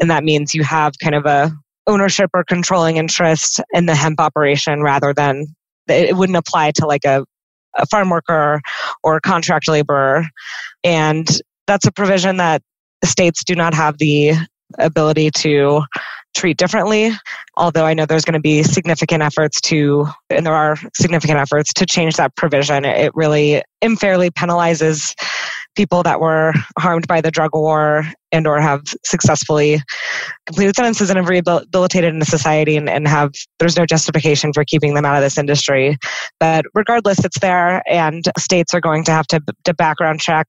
And 0.00 0.10
that 0.10 0.24
means 0.24 0.54
you 0.54 0.64
have 0.64 0.94
kind 1.00 1.14
of 1.14 1.26
a 1.26 1.52
ownership 1.88 2.30
or 2.34 2.44
controlling 2.44 2.98
interest 2.98 3.60
in 3.72 3.86
the 3.86 3.94
hemp 3.96 4.20
operation 4.20 4.82
rather 4.82 5.12
than 5.12 5.46
it 5.88 6.16
wouldn't 6.16 6.36
apply 6.36 6.70
to 6.72 6.86
like 6.86 7.04
a, 7.04 7.24
a 7.76 7.86
farm 7.86 8.10
worker 8.10 8.60
or 9.02 9.20
contract 9.20 9.66
laborer. 9.68 10.26
And 10.84 11.26
that's 11.66 11.86
a 11.86 11.92
provision 11.92 12.36
that 12.36 12.62
states 13.04 13.42
do 13.42 13.54
not 13.54 13.74
have 13.74 13.98
the 13.98 14.34
ability 14.78 15.30
to 15.30 15.82
treat 16.36 16.58
differently. 16.58 17.10
Although 17.56 17.86
I 17.86 17.94
know 17.94 18.06
there's 18.06 18.24
going 18.24 18.34
to 18.34 18.40
be 18.40 18.62
significant 18.62 19.22
efforts 19.22 19.60
to, 19.62 20.06
and 20.30 20.44
there 20.44 20.54
are 20.54 20.76
significant 20.94 21.38
efforts 21.38 21.72
to 21.74 21.86
change 21.86 22.16
that 22.16 22.36
provision. 22.36 22.84
It 22.84 23.12
really 23.14 23.62
unfairly 23.80 24.30
penalizes 24.30 25.14
people 25.76 26.02
that 26.02 26.20
were 26.20 26.52
harmed 26.78 27.06
by 27.06 27.20
the 27.20 27.30
drug 27.30 27.50
war 27.54 28.04
and 28.32 28.46
or 28.46 28.60
have 28.60 28.82
successfully 29.04 29.80
completed 30.46 30.74
sentences 30.74 31.08
and 31.08 31.16
have 31.16 31.28
rehabilitated 31.28 32.12
in 32.12 32.18
the 32.18 32.26
society 32.26 32.76
and, 32.76 32.90
and 32.90 33.06
have 33.06 33.30
there's 33.58 33.76
no 33.76 33.86
justification 33.86 34.52
for 34.52 34.64
keeping 34.64 34.94
them 34.94 35.04
out 35.04 35.16
of 35.16 35.22
this 35.22 35.38
industry. 35.38 35.96
But 36.40 36.64
regardless 36.74 37.24
it's 37.24 37.38
there 37.38 37.82
and 37.88 38.24
states 38.38 38.74
are 38.74 38.80
going 38.80 39.04
to 39.04 39.12
have 39.12 39.26
to, 39.28 39.40
to 39.64 39.74
background 39.74 40.20
check 40.20 40.46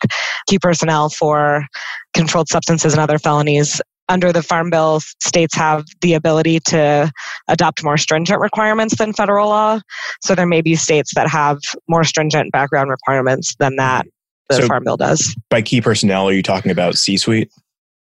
key 0.47 0.59
personnel 0.59 1.09
for 1.09 1.65
controlled 2.13 2.49
substances 2.49 2.93
and 2.93 3.01
other 3.01 3.19
felonies. 3.19 3.81
Under 4.09 4.33
the 4.33 4.41
Farm 4.41 4.71
Bill, 4.71 5.01
states 5.21 5.55
have 5.55 5.85
the 6.01 6.15
ability 6.15 6.59
to 6.69 7.11
adopt 7.47 7.83
more 7.83 7.97
stringent 7.97 8.41
requirements 8.41 8.97
than 8.97 9.13
federal 9.13 9.49
law. 9.49 9.79
So 10.23 10.33
there 10.33 10.47
may 10.47 10.61
be 10.61 10.73
states 10.75 11.11
that 11.13 11.29
have 11.29 11.59
more 11.88 12.03
stringent 12.03 12.51
background 12.51 12.89
requirements 12.89 13.55
than 13.59 13.75
that 13.75 14.07
the 14.49 14.55
so 14.55 14.67
Farm 14.67 14.83
Bill 14.83 14.97
does. 14.97 15.35
By 15.49 15.61
key 15.61 15.81
personnel, 15.81 16.27
are 16.27 16.33
you 16.33 16.43
talking 16.43 16.71
about 16.71 16.95
C 16.95 17.17
suite? 17.17 17.51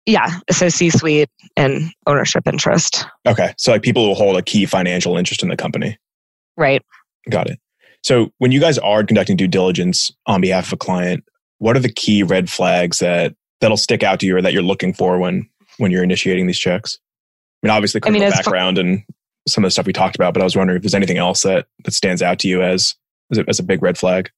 Yeah, 0.07 0.39
so 0.51 0.71
C 0.71 0.89
suite 0.89 1.29
and 1.57 1.93
ownership 2.07 2.47
interest. 2.47 3.05
Okay. 3.27 3.53
So 3.59 3.73
like 3.73 3.83
people 3.83 4.07
who 4.07 4.15
hold 4.15 4.39
a 4.39 4.43
key 4.43 4.65
financial 4.65 5.19
interest 5.19 5.43
in 5.43 5.51
the 5.51 5.57
company. 5.57 5.99
Right. 6.57 6.83
Got 7.29 7.51
it. 7.51 7.61
So 8.03 8.33
when 8.39 8.53
you 8.53 8.61
guys 8.61 8.79
are 8.79 9.05
conducting 9.05 9.37
due 9.37 9.49
diligence 9.49 10.11
on 10.27 10.41
behalf 10.41 10.69
of 10.69 10.75
a 10.75 10.77
client, 10.79 11.25
what 11.59 11.77
are 11.77 11.81
the 11.81 11.93
key 11.93 12.23
red 12.23 12.49
flags 12.49 13.01
that 13.01 13.35
that'll 13.61 13.77
stick 13.77 14.03
out 14.03 14.21
to 14.21 14.27
you 14.27 14.37
or 14.37 14.43
that 14.43 14.53
you're 14.53 14.63
looking 14.63 14.95
for 14.95 15.19
when 15.19 15.49
when 15.77 15.91
you're 15.91 16.05
initiating 16.05 16.47
these 16.47 16.59
checks? 16.59 16.99
I 17.63 17.67
mean, 17.67 17.77
obviously 17.77 18.01
criminal 18.01 18.23
I 18.23 18.31
mean, 18.31 18.33
background 18.33 18.79
and 18.79 19.03
some 19.47 19.65
of 19.65 19.67
the 19.67 19.73
stuff 19.73 19.87
we 19.87 19.93
talked 19.93 20.17
about, 20.17 20.33
but 20.33 20.41
I 20.41 20.45
was 20.45 20.57
wondering 20.57 20.77
if 20.77 20.83
there's 20.83 20.95
anything 20.95 21.19
else 21.19 21.43
that 21.43 21.67
that 21.85 21.93
stands 21.93 22.23
out 22.23 22.39
to 22.41 22.49
you 22.49 22.63
as 22.63 22.95
as 23.31 23.39
a, 23.39 23.45
as 23.49 23.59
a 23.59 23.63
big 23.63 23.83
red 23.83 23.99
flag. 23.99 24.31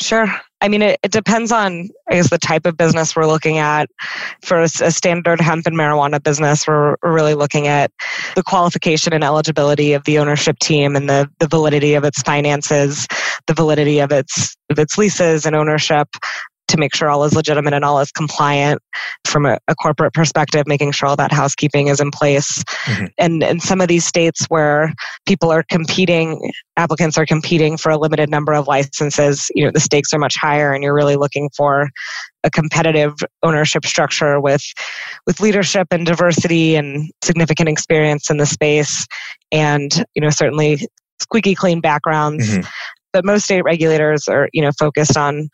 Sure. 0.00 0.28
I 0.66 0.68
mean, 0.68 0.82
it, 0.82 0.98
it, 1.04 1.12
depends 1.12 1.52
on, 1.52 1.90
I 2.10 2.14
guess, 2.14 2.28
the 2.28 2.38
type 2.38 2.66
of 2.66 2.76
business 2.76 3.14
we're 3.14 3.28
looking 3.28 3.58
at. 3.58 3.88
For 4.42 4.62
a, 4.62 4.68
standard 4.68 5.40
hemp 5.40 5.64
and 5.64 5.76
marijuana 5.76 6.20
business, 6.20 6.66
we're, 6.66 6.96
we're, 7.04 7.14
really 7.14 7.34
looking 7.34 7.68
at 7.68 7.92
the 8.34 8.42
qualification 8.42 9.12
and 9.12 9.22
eligibility 9.22 9.92
of 9.92 10.02
the 10.02 10.18
ownership 10.18 10.58
team 10.58 10.96
and 10.96 11.08
the, 11.08 11.30
the 11.38 11.46
validity 11.46 11.94
of 11.94 12.02
its 12.02 12.20
finances, 12.20 13.06
the 13.46 13.54
validity 13.54 14.00
of 14.00 14.10
its 14.10 14.56
of 14.68 14.80
its 14.80 14.98
leases 14.98 15.46
and 15.46 15.54
ownership, 15.54 16.08
to 16.68 16.76
make 16.76 16.94
sure 16.94 17.08
all 17.08 17.24
is 17.24 17.34
legitimate 17.34 17.74
and 17.74 17.84
all 17.84 18.00
is 18.00 18.10
compliant 18.12 18.80
from 19.24 19.46
a, 19.46 19.58
a 19.68 19.74
corporate 19.74 20.12
perspective, 20.12 20.66
making 20.66 20.92
sure 20.92 21.08
all 21.08 21.16
that 21.16 21.32
housekeeping 21.32 21.88
is 21.88 22.00
in 22.00 22.10
place. 22.10 22.62
Mm-hmm. 22.84 23.06
And 23.18 23.42
in 23.42 23.60
some 23.60 23.80
of 23.80 23.88
these 23.88 24.04
states 24.04 24.46
where 24.48 24.92
people 25.26 25.50
are 25.50 25.62
competing, 25.62 26.52
applicants 26.76 27.18
are 27.18 27.26
competing 27.26 27.76
for 27.76 27.90
a 27.90 27.98
limited 27.98 28.30
number 28.30 28.52
of 28.54 28.66
licenses, 28.66 29.50
you 29.54 29.64
know, 29.64 29.70
the 29.72 29.80
stakes 29.80 30.12
are 30.12 30.18
much 30.18 30.36
higher 30.36 30.72
and 30.72 30.82
you're 30.82 30.94
really 30.94 31.16
looking 31.16 31.50
for 31.56 31.88
a 32.44 32.50
competitive 32.50 33.14
ownership 33.42 33.84
structure 33.84 34.40
with 34.40 34.62
with 35.26 35.40
leadership 35.40 35.88
and 35.90 36.06
diversity 36.06 36.76
and 36.76 37.10
significant 37.22 37.68
experience 37.68 38.30
in 38.30 38.36
the 38.36 38.46
space 38.46 39.06
and 39.50 40.04
you 40.14 40.22
know 40.22 40.30
certainly 40.30 40.78
squeaky 41.20 41.56
clean 41.56 41.80
backgrounds 41.80 42.48
mm-hmm 42.48 42.68
but 43.16 43.24
most 43.24 43.44
state 43.44 43.62
regulators 43.62 44.28
are 44.28 44.50
you 44.52 44.60
know 44.60 44.70
focused 44.78 45.16
on 45.16 45.48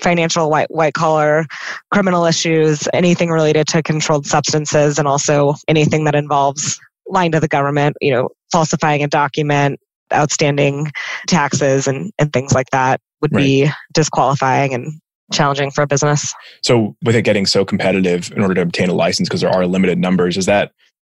financial 0.00 0.50
white 0.50 0.70
white 0.70 0.94
collar 0.94 1.44
criminal 1.92 2.24
issues, 2.24 2.88
anything 2.92 3.30
related 3.30 3.66
to 3.68 3.82
controlled 3.82 4.26
substances, 4.26 4.98
and 4.98 5.08
also 5.08 5.54
anything 5.66 6.04
that 6.04 6.14
involves 6.14 6.78
lying 7.06 7.32
to 7.32 7.40
the 7.40 7.48
government, 7.48 7.96
you 8.00 8.12
know, 8.12 8.28
falsifying 8.52 9.02
a 9.02 9.08
document, 9.08 9.80
outstanding 10.12 10.90
taxes, 11.26 11.86
and 11.86 12.12
and 12.18 12.32
things 12.32 12.52
like 12.52 12.70
that 12.70 13.00
would 13.20 13.34
right. 13.34 13.42
be 13.42 13.70
disqualifying 13.92 14.74
and 14.74 15.00
challenging 15.32 15.70
for 15.70 15.82
a 15.82 15.86
business. 15.86 16.34
So, 16.62 16.96
with 17.02 17.16
it 17.16 17.22
getting 17.22 17.46
so 17.46 17.64
competitive 17.64 18.32
in 18.32 18.42
order 18.42 18.54
to 18.54 18.62
obtain 18.62 18.88
a 18.88 18.94
license, 18.94 19.28
because 19.28 19.40
there 19.40 19.50
are 19.50 19.66
limited 19.66 19.98
numbers, 19.98 20.36
is 20.36 20.46
that 20.46 20.72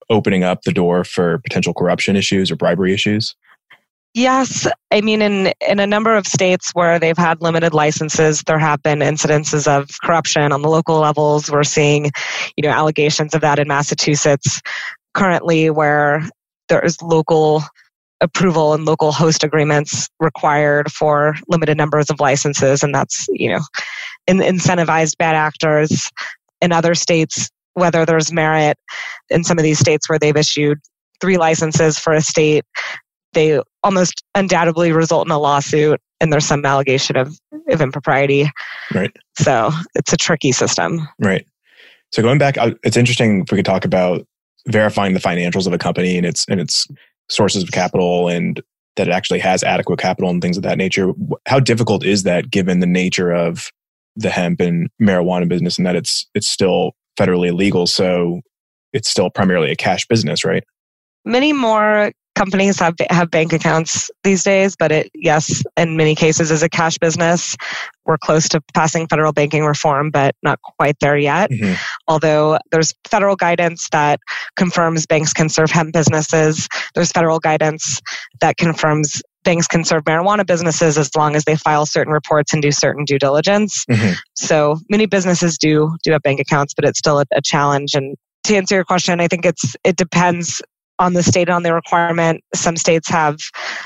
opening 0.09 0.43
up 0.43 0.63
the 0.63 0.73
door 0.73 1.05
for 1.05 1.39
potential 1.39 1.73
corruption 1.73 2.17
issues 2.17 2.51
or 2.51 2.57
bribery 2.57 2.93
issues? 2.93 3.37
Yes, 4.15 4.67
I 4.91 5.01
mean 5.03 5.23
in 5.23 5.53
in 5.69 5.79
a 5.79 5.87
number 5.87 6.17
of 6.17 6.27
states 6.27 6.71
where 6.73 6.99
they've 6.99 7.17
had 7.17 7.41
limited 7.41 7.73
licenses, 7.73 8.43
there 8.43 8.59
have 8.59 8.83
been 8.83 8.99
incidences 8.99 9.69
of 9.69 9.89
corruption 10.03 10.51
on 10.51 10.63
the 10.63 10.69
local 10.69 10.99
levels. 10.99 11.49
We're 11.51 11.63
seeing, 11.63 12.07
you 12.57 12.63
know, 12.63 12.71
allegations 12.71 13.35
of 13.35 13.41
that 13.43 13.61
in 13.61 13.69
Massachusetts 13.69 14.61
currently, 15.15 15.71
where 15.71 16.29
there 16.69 16.85
is 16.85 17.01
local 17.03 17.63
approval 18.21 18.75
and 18.75 18.85
local 18.85 19.13
host 19.13 19.45
agreements 19.45 20.09
required 20.19 20.91
for 20.93 21.37
limited 21.49 21.77
numbers 21.77 22.11
of 22.11 22.19
licenses, 22.19 22.83
and 22.83 22.93
that's 22.93 23.27
you 23.31 23.51
know, 23.51 23.61
in, 24.27 24.39
incentivized 24.39 25.17
bad 25.19 25.37
actors. 25.37 26.11
In 26.61 26.73
other 26.73 26.97
states, 26.97 27.49
whether 27.75 28.05
there's 28.05 28.33
merit 28.33 28.77
in 29.31 29.45
some 29.45 29.57
of 29.57 29.63
these 29.63 29.79
states 29.79 30.09
where 30.09 30.19
they've 30.19 30.37
issued 30.37 30.79
three 31.21 31.39
licenses 31.39 31.97
for 31.99 32.13
a 32.13 32.21
state 32.21 32.65
they 33.33 33.61
almost 33.83 34.23
undoubtedly 34.35 34.93
result 34.93 35.27
in 35.27 35.31
a 35.31 35.39
lawsuit 35.39 36.01
and 36.21 36.33
there's 36.33 36.45
some 36.45 36.65
allegation 36.65 37.17
of, 37.17 37.39
of 37.69 37.81
impropriety. 37.81 38.51
Right. 38.95 39.15
So 39.39 39.71
it's 39.95 40.13
a 40.13 40.17
tricky 40.17 40.53
system. 40.53 41.09
Right. 41.19 41.47
So 42.13 42.23
going 42.23 42.39
back, 42.39 42.57
it's 42.83 42.97
interesting 42.97 43.43
if 43.43 43.53
we 43.53 43.57
could 43.57 43.65
talk 43.65 43.85
about 43.85 44.27
verifying 44.69 45.15
the 45.15 45.21
financials 45.21 45.67
of 45.67 45.73
a 45.73 45.79
company 45.79 46.17
and 46.17 46.27
its 46.27 46.45
and 46.49 46.61
its 46.61 46.87
sources 47.29 47.63
of 47.63 47.71
capital 47.71 48.29
and 48.29 48.61
that 48.97 49.09
it 49.09 49.13
actually 49.13 49.39
has 49.39 49.63
adequate 49.63 49.99
capital 49.99 50.29
and 50.29 50.43
things 50.43 50.57
of 50.57 50.63
that 50.65 50.77
nature. 50.77 51.13
How 51.47 51.61
difficult 51.61 52.05
is 52.05 52.25
that 52.25 52.51
given 52.51 52.81
the 52.81 52.87
nature 52.87 53.33
of 53.33 53.71
the 54.17 54.31
hemp 54.31 54.61
and 54.61 54.91
marijuana 55.01 55.49
business 55.49 55.79
and 55.79 55.87
that 55.87 55.97
it's 55.97 56.27
it's 56.35 56.49
still 56.49 56.93
federally 57.19 57.49
illegal, 57.49 57.87
so 57.87 58.41
it's 58.93 59.09
still 59.09 59.31
primarily 59.31 59.71
a 59.71 59.77
cash 59.77 60.07
business, 60.07 60.45
right? 60.45 60.65
Many 61.25 61.53
more 61.53 62.13
companies 62.35 62.79
have 62.79 62.95
have 63.11 63.31
bank 63.31 63.53
accounts 63.53 64.11
these 64.25 64.43
days, 64.43 64.77
but 64.77 64.93
it 64.93 65.11
yes, 65.15 65.63
in 65.77 65.97
many 65.97 66.15
cases 66.15 66.51
is 66.51 66.63
a 66.63 66.69
cash 66.69 66.99
business. 66.99 67.57
We're 68.07 68.19
close 68.19 68.49
to 68.51 68.61
passing 68.75 69.07
federal 69.07 69.33
banking 69.33 69.65
reform, 69.65 70.11
but 70.11 70.35
not 70.43 70.61
quite 70.63 70.99
there 71.01 71.17
yet. 71.17 71.51
Mm-hmm. 71.51 71.75
Although 72.09 72.59
there's 72.73 72.95
federal 73.09 73.37
guidance 73.37 73.89
that 73.93 74.21
confirms 74.57 75.07
banks 75.07 75.33
can 75.33 75.49
serve 75.49 75.71
hemp 75.71 75.93
businesses. 75.93 76.69
There's 76.95 77.13
federal 77.13 77.39
guidance 77.39 78.01
that 78.41 78.57
confirms 78.57 79.23
banks 79.45 79.67
can 79.67 79.85
serve 79.85 80.05
marijuana 80.05 80.47
businesses 80.47 80.99
as 80.99 81.15
long 81.17 81.35
as 81.35 81.45
they 81.45 81.57
file 81.57 81.87
certain 81.87 82.13
reports 82.13 82.53
and 82.53 82.63
do 82.63 82.71
certain 82.71 83.05
due 83.05 83.19
diligence. 83.19 83.85
Mm-hmm. 83.91 84.13
So 84.35 84.79
many 84.89 85.07
businesses 85.07 85.59
do 85.59 85.97
do 86.03 86.13
have 86.13 86.23
bank 86.23 86.41
accounts, 86.41 86.75
but 86.75 86.85
it's 86.85 86.99
still 86.99 87.21
a, 87.21 87.25
a 87.33 87.41
challenge. 87.43 87.95
And 87.95 88.17
to 88.45 88.57
answer 88.57 88.75
your 88.77 88.85
question, 88.85 89.21
I 89.21 89.29
think 89.29 89.45
it's 89.45 89.77
it 89.85 89.97
depends 89.97 90.63
on 91.01 91.15
the 91.15 91.23
state 91.23 91.49
on 91.49 91.65
the 91.65 91.75
requirement. 91.75 92.45
Some 92.55 92.77
states 92.77 93.09
have 93.09 93.39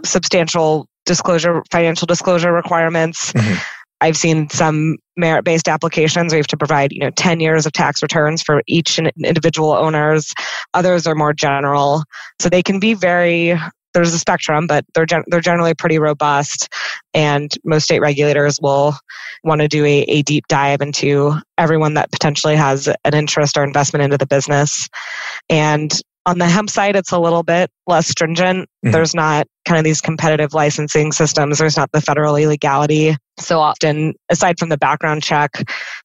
substantial 0.05 0.87
disclosure, 1.07 1.62
financial 1.70 2.07
disclosure 2.07 2.53
requirements. 2.53 3.33
Mm-hmm. 3.33 3.55
I've 4.00 4.16
seen 4.16 4.50
some 4.50 4.98
merit-based 5.16 5.68
applications 5.68 6.33
where 6.33 6.38
you 6.38 6.42
have 6.42 6.48
to 6.48 6.57
provide, 6.59 6.92
you 6.92 6.98
know, 6.98 7.11
10 7.11 7.40
years 7.40 7.64
of 7.64 7.72
tax 7.72 8.03
returns 8.03 8.42
for 8.42 8.62
each 8.66 8.98
individual 8.98 9.72
owners. 9.72 10.35
Others 10.74 11.07
are 11.07 11.14
more 11.14 11.33
general. 11.33 12.03
So 12.40 12.50
they 12.50 12.62
can 12.62 12.81
be 12.81 12.92
very 12.92 13.59
there's 13.94 14.12
a 14.12 14.18
spectrum, 14.18 14.66
but 14.66 14.85
they're 14.92 15.07
gen- 15.07 15.24
they're 15.29 15.40
generally 15.40 15.72
pretty 15.72 16.00
robust, 16.00 16.68
and 17.14 17.50
most 17.64 17.85
state 17.85 18.00
regulators 18.00 18.59
will 18.61 18.94
want 19.44 19.61
to 19.61 19.68
do 19.68 19.85
a, 19.85 20.00
a 20.03 20.22
deep 20.22 20.48
dive 20.48 20.81
into 20.81 21.35
everyone 21.57 21.94
that 21.94 22.11
potentially 22.11 22.57
has 22.57 22.88
an 22.88 23.14
interest 23.14 23.57
or 23.57 23.62
investment 23.62 24.03
into 24.03 24.18
the 24.18 24.27
business. 24.27 24.88
And 25.48 25.92
on 26.27 26.39
the 26.39 26.47
hemp 26.47 26.71
side, 26.71 26.97
it's 26.97 27.13
a 27.13 27.19
little 27.19 27.43
bit 27.43 27.71
less 27.87 28.09
stringent. 28.09 28.61
Mm-hmm. 28.61 28.93
There's 28.93 29.15
not 29.15 29.47
kind 29.67 29.79
of 29.79 29.85
these 29.85 30.01
competitive 30.01 30.55
licensing 30.55 31.13
systems. 31.13 31.59
There's 31.59 31.77
not 31.77 31.91
the 31.93 32.01
federal 32.01 32.37
illegality. 32.37 33.17
So 33.39 33.61
often, 33.61 34.15
aside 34.31 34.59
from 34.59 34.69
the 34.69 34.79
background 34.79 35.23
check, 35.23 35.51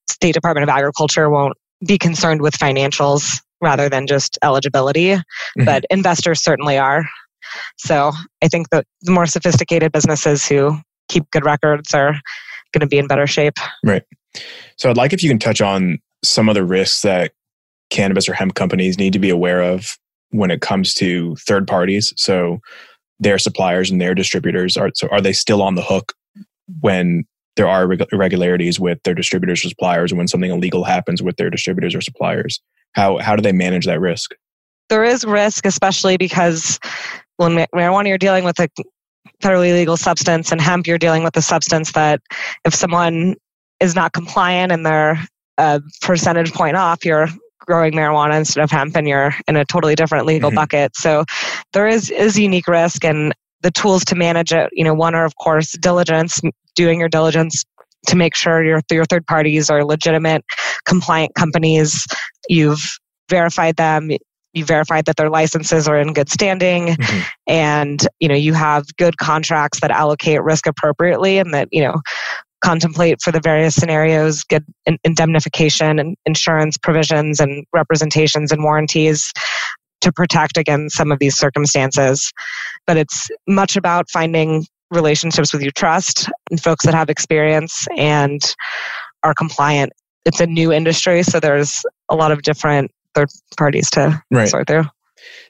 State 0.09 0.33
Department 0.33 0.63
of 0.63 0.69
Agriculture 0.69 1.29
won't 1.29 1.53
be 1.85 1.97
concerned 1.97 2.41
with 2.41 2.53
financials 2.55 3.41
rather 3.61 3.89
than 3.89 4.07
just 4.07 4.37
eligibility. 4.43 5.11
Mm-hmm. 5.11 5.65
But 5.65 5.85
investors 5.89 6.43
certainly 6.43 6.77
are. 6.77 7.05
So 7.77 8.11
I 8.41 8.47
think 8.47 8.69
that 8.69 8.85
the 9.01 9.11
more 9.11 9.25
sophisticated 9.25 9.91
businesses 9.91 10.45
who 10.45 10.77
keep 11.07 11.29
good 11.31 11.45
records 11.45 11.93
are 11.93 12.13
going 12.73 12.81
to 12.81 12.87
be 12.87 12.97
in 12.97 13.07
better 13.07 13.27
shape. 13.27 13.55
Right. 13.83 14.03
So 14.77 14.89
I'd 14.89 14.97
like 14.97 15.13
if 15.13 15.23
you 15.23 15.29
can 15.29 15.39
touch 15.39 15.61
on 15.61 15.99
some 16.23 16.49
of 16.49 16.55
the 16.55 16.63
risks 16.63 17.01
that 17.01 17.31
cannabis 17.89 18.29
or 18.29 18.33
hemp 18.33 18.53
companies 18.53 18.97
need 18.99 19.13
to 19.13 19.19
be 19.19 19.29
aware 19.29 19.61
of 19.61 19.97
when 20.31 20.51
it 20.51 20.61
comes 20.61 20.93
to 20.95 21.35
third 21.37 21.67
parties. 21.67 22.13
So 22.17 22.59
their 23.19 23.37
suppliers 23.37 23.91
and 23.91 23.99
their 23.99 24.15
distributors 24.15 24.77
are 24.77 24.91
so 24.93 25.07
are 25.11 25.21
they 25.21 25.33
still 25.33 25.61
on 25.61 25.75
the 25.75 25.81
hook 25.81 26.13
when 26.81 27.25
there 27.55 27.67
are 27.67 27.91
irregularities 28.11 28.79
with 28.79 28.99
their 29.03 29.13
distributors 29.13 29.65
or 29.65 29.69
suppliers, 29.69 30.13
when 30.13 30.27
something 30.27 30.51
illegal 30.51 30.83
happens 30.83 31.21
with 31.21 31.35
their 31.37 31.49
distributors 31.49 31.93
or 31.93 32.01
suppliers? 32.01 32.61
How 32.93 33.17
how 33.17 33.35
do 33.35 33.41
they 33.41 33.51
manage 33.51 33.85
that 33.85 33.99
risk? 33.99 34.31
There 34.89 35.03
is 35.03 35.25
risk, 35.25 35.65
especially 35.65 36.17
because 36.17 36.79
when 37.37 37.67
marijuana 37.75 38.07
you're 38.07 38.17
dealing 38.17 38.43
with 38.43 38.59
a 38.59 38.69
federally 39.41 39.73
legal 39.73 39.97
substance, 39.97 40.51
and 40.51 40.59
hemp 40.59 40.87
you're 40.87 40.97
dealing 40.97 41.23
with 41.23 41.35
a 41.37 41.41
substance 41.41 41.91
that 41.93 42.21
if 42.65 42.73
someone 42.73 43.35
is 43.79 43.95
not 43.95 44.13
compliant 44.13 44.71
and 44.71 44.85
they're 44.85 45.19
a 45.57 45.81
percentage 46.01 46.53
point 46.53 46.75
off, 46.75 47.05
you're 47.05 47.27
growing 47.69 47.93
marijuana 47.93 48.35
instead 48.35 48.63
of 48.63 48.71
hemp 48.71 48.95
and 48.95 49.07
you're 49.07 49.31
in 49.47 49.55
a 49.55 49.63
totally 49.63 49.93
different 49.93 50.25
legal 50.25 50.49
mm-hmm. 50.49 50.55
bucket. 50.55 50.95
So 50.95 51.23
there 51.73 51.87
is 51.87 52.09
is 52.09 52.37
unique 52.37 52.67
risk 52.67 53.05
and 53.05 53.31
the 53.61 53.69
tools 53.69 54.03
to 54.05 54.15
manage 54.15 54.51
it, 54.51 54.69
you 54.73 54.83
know, 54.83 54.95
one 54.95 55.13
are 55.13 55.25
of 55.25 55.35
course 55.35 55.73
diligence, 55.73 56.41
doing 56.75 56.99
your 56.99 57.09
diligence 57.09 57.63
to 58.07 58.15
make 58.15 58.35
sure 58.35 58.63
your 58.63 58.81
your 58.89 59.05
third 59.05 59.27
parties 59.27 59.69
are 59.69 59.85
legitimate, 59.85 60.43
compliant 60.85 61.35
companies. 61.35 62.07
You've 62.47 62.81
verified 63.29 63.75
them, 63.75 64.09
you 64.53 64.65
verified 64.65 65.05
that 65.05 65.17
their 65.17 65.29
licenses 65.29 65.87
are 65.87 65.99
in 65.99 66.13
good 66.13 66.29
standing 66.29 66.87
mm-hmm. 66.87 67.19
and 67.45 68.07
you 68.19 68.27
know 68.27 68.35
you 68.35 68.53
have 68.53 68.85
good 68.97 69.17
contracts 69.17 69.79
that 69.81 69.91
allocate 69.91 70.41
risk 70.41 70.65
appropriately 70.65 71.37
and 71.37 71.53
that 71.53 71.67
you 71.71 71.83
know 71.83 72.01
contemplate 72.61 73.21
for 73.21 73.31
the 73.31 73.39
various 73.39 73.75
scenarios, 73.75 74.43
get 74.43 74.63
indemnification 75.03 75.99
and 75.99 76.17
insurance 76.25 76.77
provisions 76.77 77.39
and 77.39 77.65
representations 77.73 78.51
and 78.51 78.63
warranties 78.63 79.31
to 80.01 80.11
protect 80.11 80.57
against 80.57 80.95
some 80.95 81.11
of 81.11 81.19
these 81.19 81.35
circumstances. 81.35 82.31
But 82.87 82.97
it's 82.97 83.29
much 83.47 83.75
about 83.75 84.09
finding 84.09 84.65
relationships 84.91 85.53
with 85.53 85.61
you 85.61 85.71
trust 85.71 86.29
and 86.49 86.61
folks 86.61 86.85
that 86.85 86.93
have 86.93 87.09
experience 87.09 87.87
and 87.97 88.41
are 89.23 89.33
compliant. 89.33 89.93
It's 90.25 90.39
a 90.39 90.47
new 90.47 90.71
industry, 90.71 91.23
so 91.23 91.39
there's 91.39 91.83
a 92.09 92.15
lot 92.15 92.31
of 92.31 92.41
different 92.41 92.91
third 93.15 93.29
parties 93.57 93.89
to 93.91 94.21
right. 94.31 94.47
sort 94.47 94.67
through. 94.67 94.85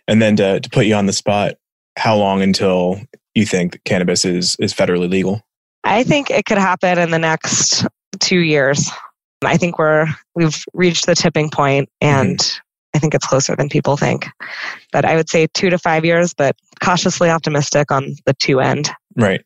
And 0.08 0.22
then 0.22 0.36
to, 0.38 0.60
to 0.60 0.70
put 0.70 0.86
you 0.86 0.96
on 0.96 1.06
the 1.06 1.14
spot, 1.14 1.56
how 1.98 2.16
long 2.18 2.42
until 2.42 3.02
you 3.36 3.46
think 3.46 3.82
cannabis 3.84 4.26
is 4.26 4.56
is 4.60 4.74
federally 4.74 5.10
legal? 5.10 5.42
I 5.84 6.04
think 6.04 6.30
it 6.30 6.46
could 6.46 6.58
happen 6.58 6.98
in 6.98 7.12
the 7.12 7.20
next 7.20 7.86
two 8.20 8.40
years. 8.40 8.90
I 9.44 9.58
think 9.58 9.80
we're 9.80 10.08
we've 10.36 10.64
reached 10.74 11.06
the 11.06 11.16
tipping 11.16 11.50
point, 11.50 11.90
and 12.02 12.38
mm-hmm. 12.38 12.98
I 12.98 13.00
think 13.00 13.14
it's 13.14 13.26
closer 13.26 13.56
than 13.56 13.70
people 13.70 13.96
think. 13.96 14.28
But 14.92 15.06
I 15.06 15.16
would 15.16 15.30
say 15.30 15.48
two 15.54 15.70
to 15.70 15.78
five 15.78 16.04
years, 16.04 16.34
but 16.34 16.56
cautiously 16.84 17.30
optimistic 17.30 17.92
on 17.92 18.16
the 18.26 18.34
two 18.34 18.60
end. 18.60 18.90
Right. 19.16 19.42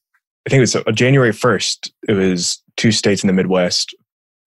I 0.46 0.50
think 0.50 0.58
it 0.58 0.62
was 0.62 0.76
uh, 0.76 0.92
January 0.94 1.32
first. 1.32 1.94
It 2.08 2.14
was 2.14 2.62
two 2.76 2.92
states 2.92 3.24
in 3.24 3.28
the 3.28 3.34
Midwest 3.34 3.96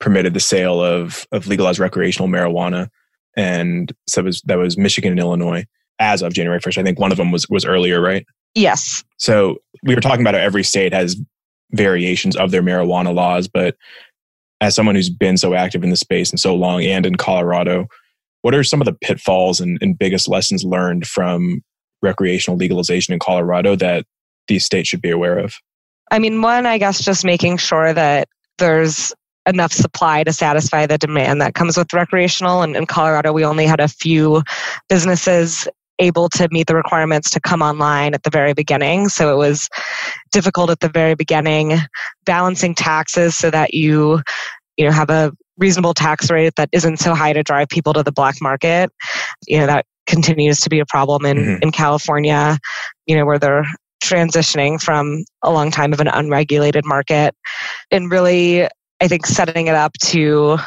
permitted 0.01 0.35
the 0.35 0.40
sale 0.40 0.83
of 0.83 1.27
of 1.33 1.46
legalized 1.46 1.79
recreational 1.79 2.29
marijuana, 2.29 2.88
and 3.37 3.92
so 4.09 4.22
was, 4.22 4.42
that 4.42 4.59
was 4.59 4.77
Michigan 4.77 5.12
and 5.12 5.20
Illinois 5.20 5.64
as 5.99 6.22
of 6.22 6.35
January 6.35 6.61
first. 6.61 6.77
I 6.77 6.83
think 6.83 6.99
one 6.99 7.12
of 7.12 7.18
them 7.18 7.31
was 7.31 7.49
was 7.49 7.64
earlier, 7.64 8.01
right? 8.01 8.27
Yes. 8.55 9.05
So 9.18 9.59
we 9.83 9.94
were 9.94 10.01
talking 10.01 10.22
about 10.22 10.35
how 10.35 10.40
every 10.40 10.64
state 10.64 10.92
has 10.92 11.16
variations 11.72 12.37
of 12.37 12.50
their 12.50 12.62
marijuana 12.62 13.14
laws, 13.14 13.48
but 13.48 13.76
as 14.61 14.74
someone 14.74 14.94
who's 14.94 15.11
been 15.11 15.37
so 15.37 15.55
active 15.55 15.85
in 15.85 15.90
the 15.90 15.96
space 15.96 16.31
and 16.31 16.40
so 16.40 16.55
long 16.55 16.83
and 16.83 17.05
in 17.05 17.16
Colorado, 17.16 17.87
what 18.42 18.55
are 18.55 18.64
some 18.64 18.81
of 18.81 18.87
the 18.87 18.92
pitfalls 18.92 19.61
and, 19.61 19.79
and 19.81 19.98
biggest 19.98 20.29
lessons 20.29 20.64
learned 20.64 21.07
from 21.07 21.62
recreational 22.02 22.57
legalization 22.57 23.12
in 23.12 23.18
Colorado 23.18 23.76
that 23.76 24.07
these 24.48 24.64
states 24.64 24.88
should 24.88 25.02
be 25.02 25.11
aware 25.11 25.38
of? 25.38 25.55
I 26.11 26.18
mean, 26.18 26.40
one, 26.40 26.66
I 26.66 26.79
guess 26.79 27.05
just 27.05 27.24
making 27.24 27.57
sure 27.57 27.92
that 27.92 28.29
there's 28.59 29.12
enough 29.46 29.72
supply 29.72 30.24
to 30.24 30.33
satisfy 30.33 30.87
the 30.87 30.98
demand 30.98 31.40
that 31.40 31.55
comes 31.55 31.76
with 31.76 31.92
recreational. 31.92 32.62
And 32.62 32.76
in 32.76 32.87
Colorado, 32.87 33.33
we 33.33 33.44
only 33.44 33.66
had 33.66 33.81
a 33.81 33.88
few 33.88 34.42
businesses 34.88 35.68
able 35.99 36.29
to 36.31 36.49
meet 36.51 36.67
the 36.67 36.75
requirements 36.75 37.31
to 37.31 37.41
come 37.41 37.63
online 37.63 38.15
at 38.15 38.23
the 38.23 38.31
very 38.31 38.53
beginning. 38.53 39.09
So 39.09 39.33
it 39.33 39.37
was 39.37 39.69
difficult 40.31 40.71
at 40.71 40.81
the 40.81 40.89
very 40.89 41.15
beginning, 41.15 41.79
balancing 42.25 42.75
taxes 42.75 43.37
so 43.37 43.51
that 43.51 43.75
you, 43.75 44.21
you 44.77 44.85
know, 44.85 44.93
have 44.93 45.11
a 45.11 45.33
reasonable 45.59 45.95
tax 45.95 46.31
rate 46.31 46.55
that 46.57 46.69
isn't 46.73 46.99
so 46.99 47.15
high 47.15 47.33
to 47.33 47.43
drive 47.43 47.69
people 47.69 47.93
to 47.95 48.03
the 48.03 48.13
black 48.13 48.37
market. 48.41 48.91
You 49.47 49.59
know, 49.59 49.67
that 49.67 49.87
continues 50.07 50.61
to 50.61 50.71
be 50.71 50.81
a 50.81 50.87
problem 50.87 51.25
in, 51.25 51.37
mm-hmm. 51.37 51.63
in 51.63 51.73
California, 51.73 52.59
you 53.07 53.17
know, 53.17 53.25
where 53.25 53.39
they're 53.39 53.65
transitioning 54.03 54.81
from 54.81 55.25
a 55.43 55.51
long 55.51 55.71
time 55.71 55.93
of 55.93 56.01
an 56.01 56.09
unregulated 56.09 56.85
market 56.85 57.35
and 57.91 58.11
really, 58.11 58.65
I 59.01 59.09
think, 59.09 59.27
setting 59.27 59.67
it 59.67 59.75
up 59.75 59.93
to 60.05 60.59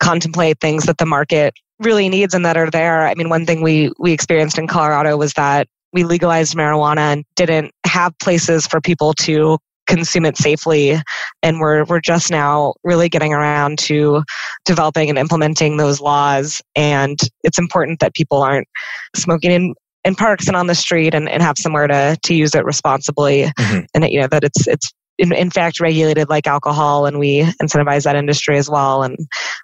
contemplate 0.00 0.60
things 0.60 0.84
that 0.84 0.98
the 0.98 1.06
market 1.06 1.54
really 1.80 2.08
needs 2.08 2.34
and 2.34 2.44
that 2.44 2.56
are 2.56 2.70
there. 2.70 3.06
I 3.06 3.14
mean, 3.14 3.28
one 3.28 3.46
thing 3.46 3.62
we 3.62 3.92
we 3.98 4.12
experienced 4.12 4.58
in 4.58 4.66
Colorado 4.66 5.16
was 5.16 5.32
that 5.34 5.68
we 5.92 6.04
legalized 6.04 6.54
marijuana 6.54 7.12
and 7.12 7.24
didn't 7.36 7.72
have 7.86 8.16
places 8.18 8.66
for 8.66 8.80
people 8.80 9.14
to 9.14 9.58
consume 9.86 10.26
it 10.26 10.36
safely 10.36 11.00
and 11.42 11.60
we're 11.60 11.82
we're 11.84 12.00
just 12.00 12.30
now 12.30 12.74
really 12.84 13.08
getting 13.08 13.32
around 13.32 13.78
to 13.78 14.22
developing 14.66 15.08
and 15.08 15.18
implementing 15.18 15.78
those 15.78 15.98
laws 15.98 16.60
and 16.76 17.18
it's 17.42 17.58
important 17.58 17.98
that 17.98 18.12
people 18.12 18.42
aren't 18.42 18.68
smoking 19.16 19.50
in 19.50 19.74
in 20.04 20.14
parks 20.14 20.46
and 20.46 20.56
on 20.56 20.66
the 20.66 20.74
street 20.74 21.14
and, 21.14 21.28
and 21.28 21.42
have 21.42 21.56
somewhere 21.58 21.86
to 21.86 22.18
to 22.22 22.34
use 22.34 22.54
it 22.54 22.66
responsibly 22.66 23.44
mm-hmm. 23.58 23.80
and 23.94 24.04
that, 24.04 24.12
you 24.12 24.20
know 24.20 24.28
that 24.28 24.44
it's 24.44 24.68
it's 24.68 24.92
in, 25.16 25.32
in 25.32 25.50
fact 25.50 25.80
regulated 25.80 26.28
like 26.28 26.46
alcohol 26.46 27.06
and 27.06 27.18
we 27.18 27.40
incentivize 27.62 28.04
that 28.04 28.14
industry 28.14 28.58
as 28.58 28.68
well 28.68 29.02
and 29.02 29.16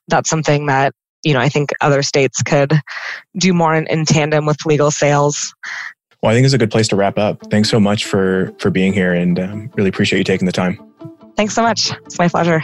that's 0.09 0.31
something 0.31 0.67
that 0.67 0.95
you 1.25 1.33
know, 1.33 1.41
I 1.41 1.49
think 1.49 1.71
other 1.81 2.03
states 2.03 2.43
could 2.43 2.73
do 3.37 3.53
more 3.53 3.75
in, 3.75 3.87
in 3.87 4.05
tandem 4.05 4.47
with 4.47 4.59
legal 4.67 4.91
sales. 4.91 5.55
Well, 6.23 6.31
I 6.31 6.35
think 6.35 6.45
it's 6.45 6.55
a 6.55 6.59
good 6.59 6.71
place 6.71 6.89
to 6.89 6.97
wrap 6.97 7.19
up. 7.19 7.51
Thanks 7.51 7.69
so 7.69 7.81
much 7.81 8.05
for 8.05 8.53
for 8.59 8.71
being 8.71 8.93
here, 8.93 9.13
and 9.13 9.39
um, 9.39 9.71
really 9.75 9.89
appreciate 9.89 10.19
you 10.19 10.25
taking 10.25 10.47
the 10.47 10.53
time. 10.53 10.81
Thanks 11.37 11.55
so 11.55 11.63
much. 11.63 11.91
It's 12.07 12.19
my 12.19 12.29
pleasure. 12.29 12.63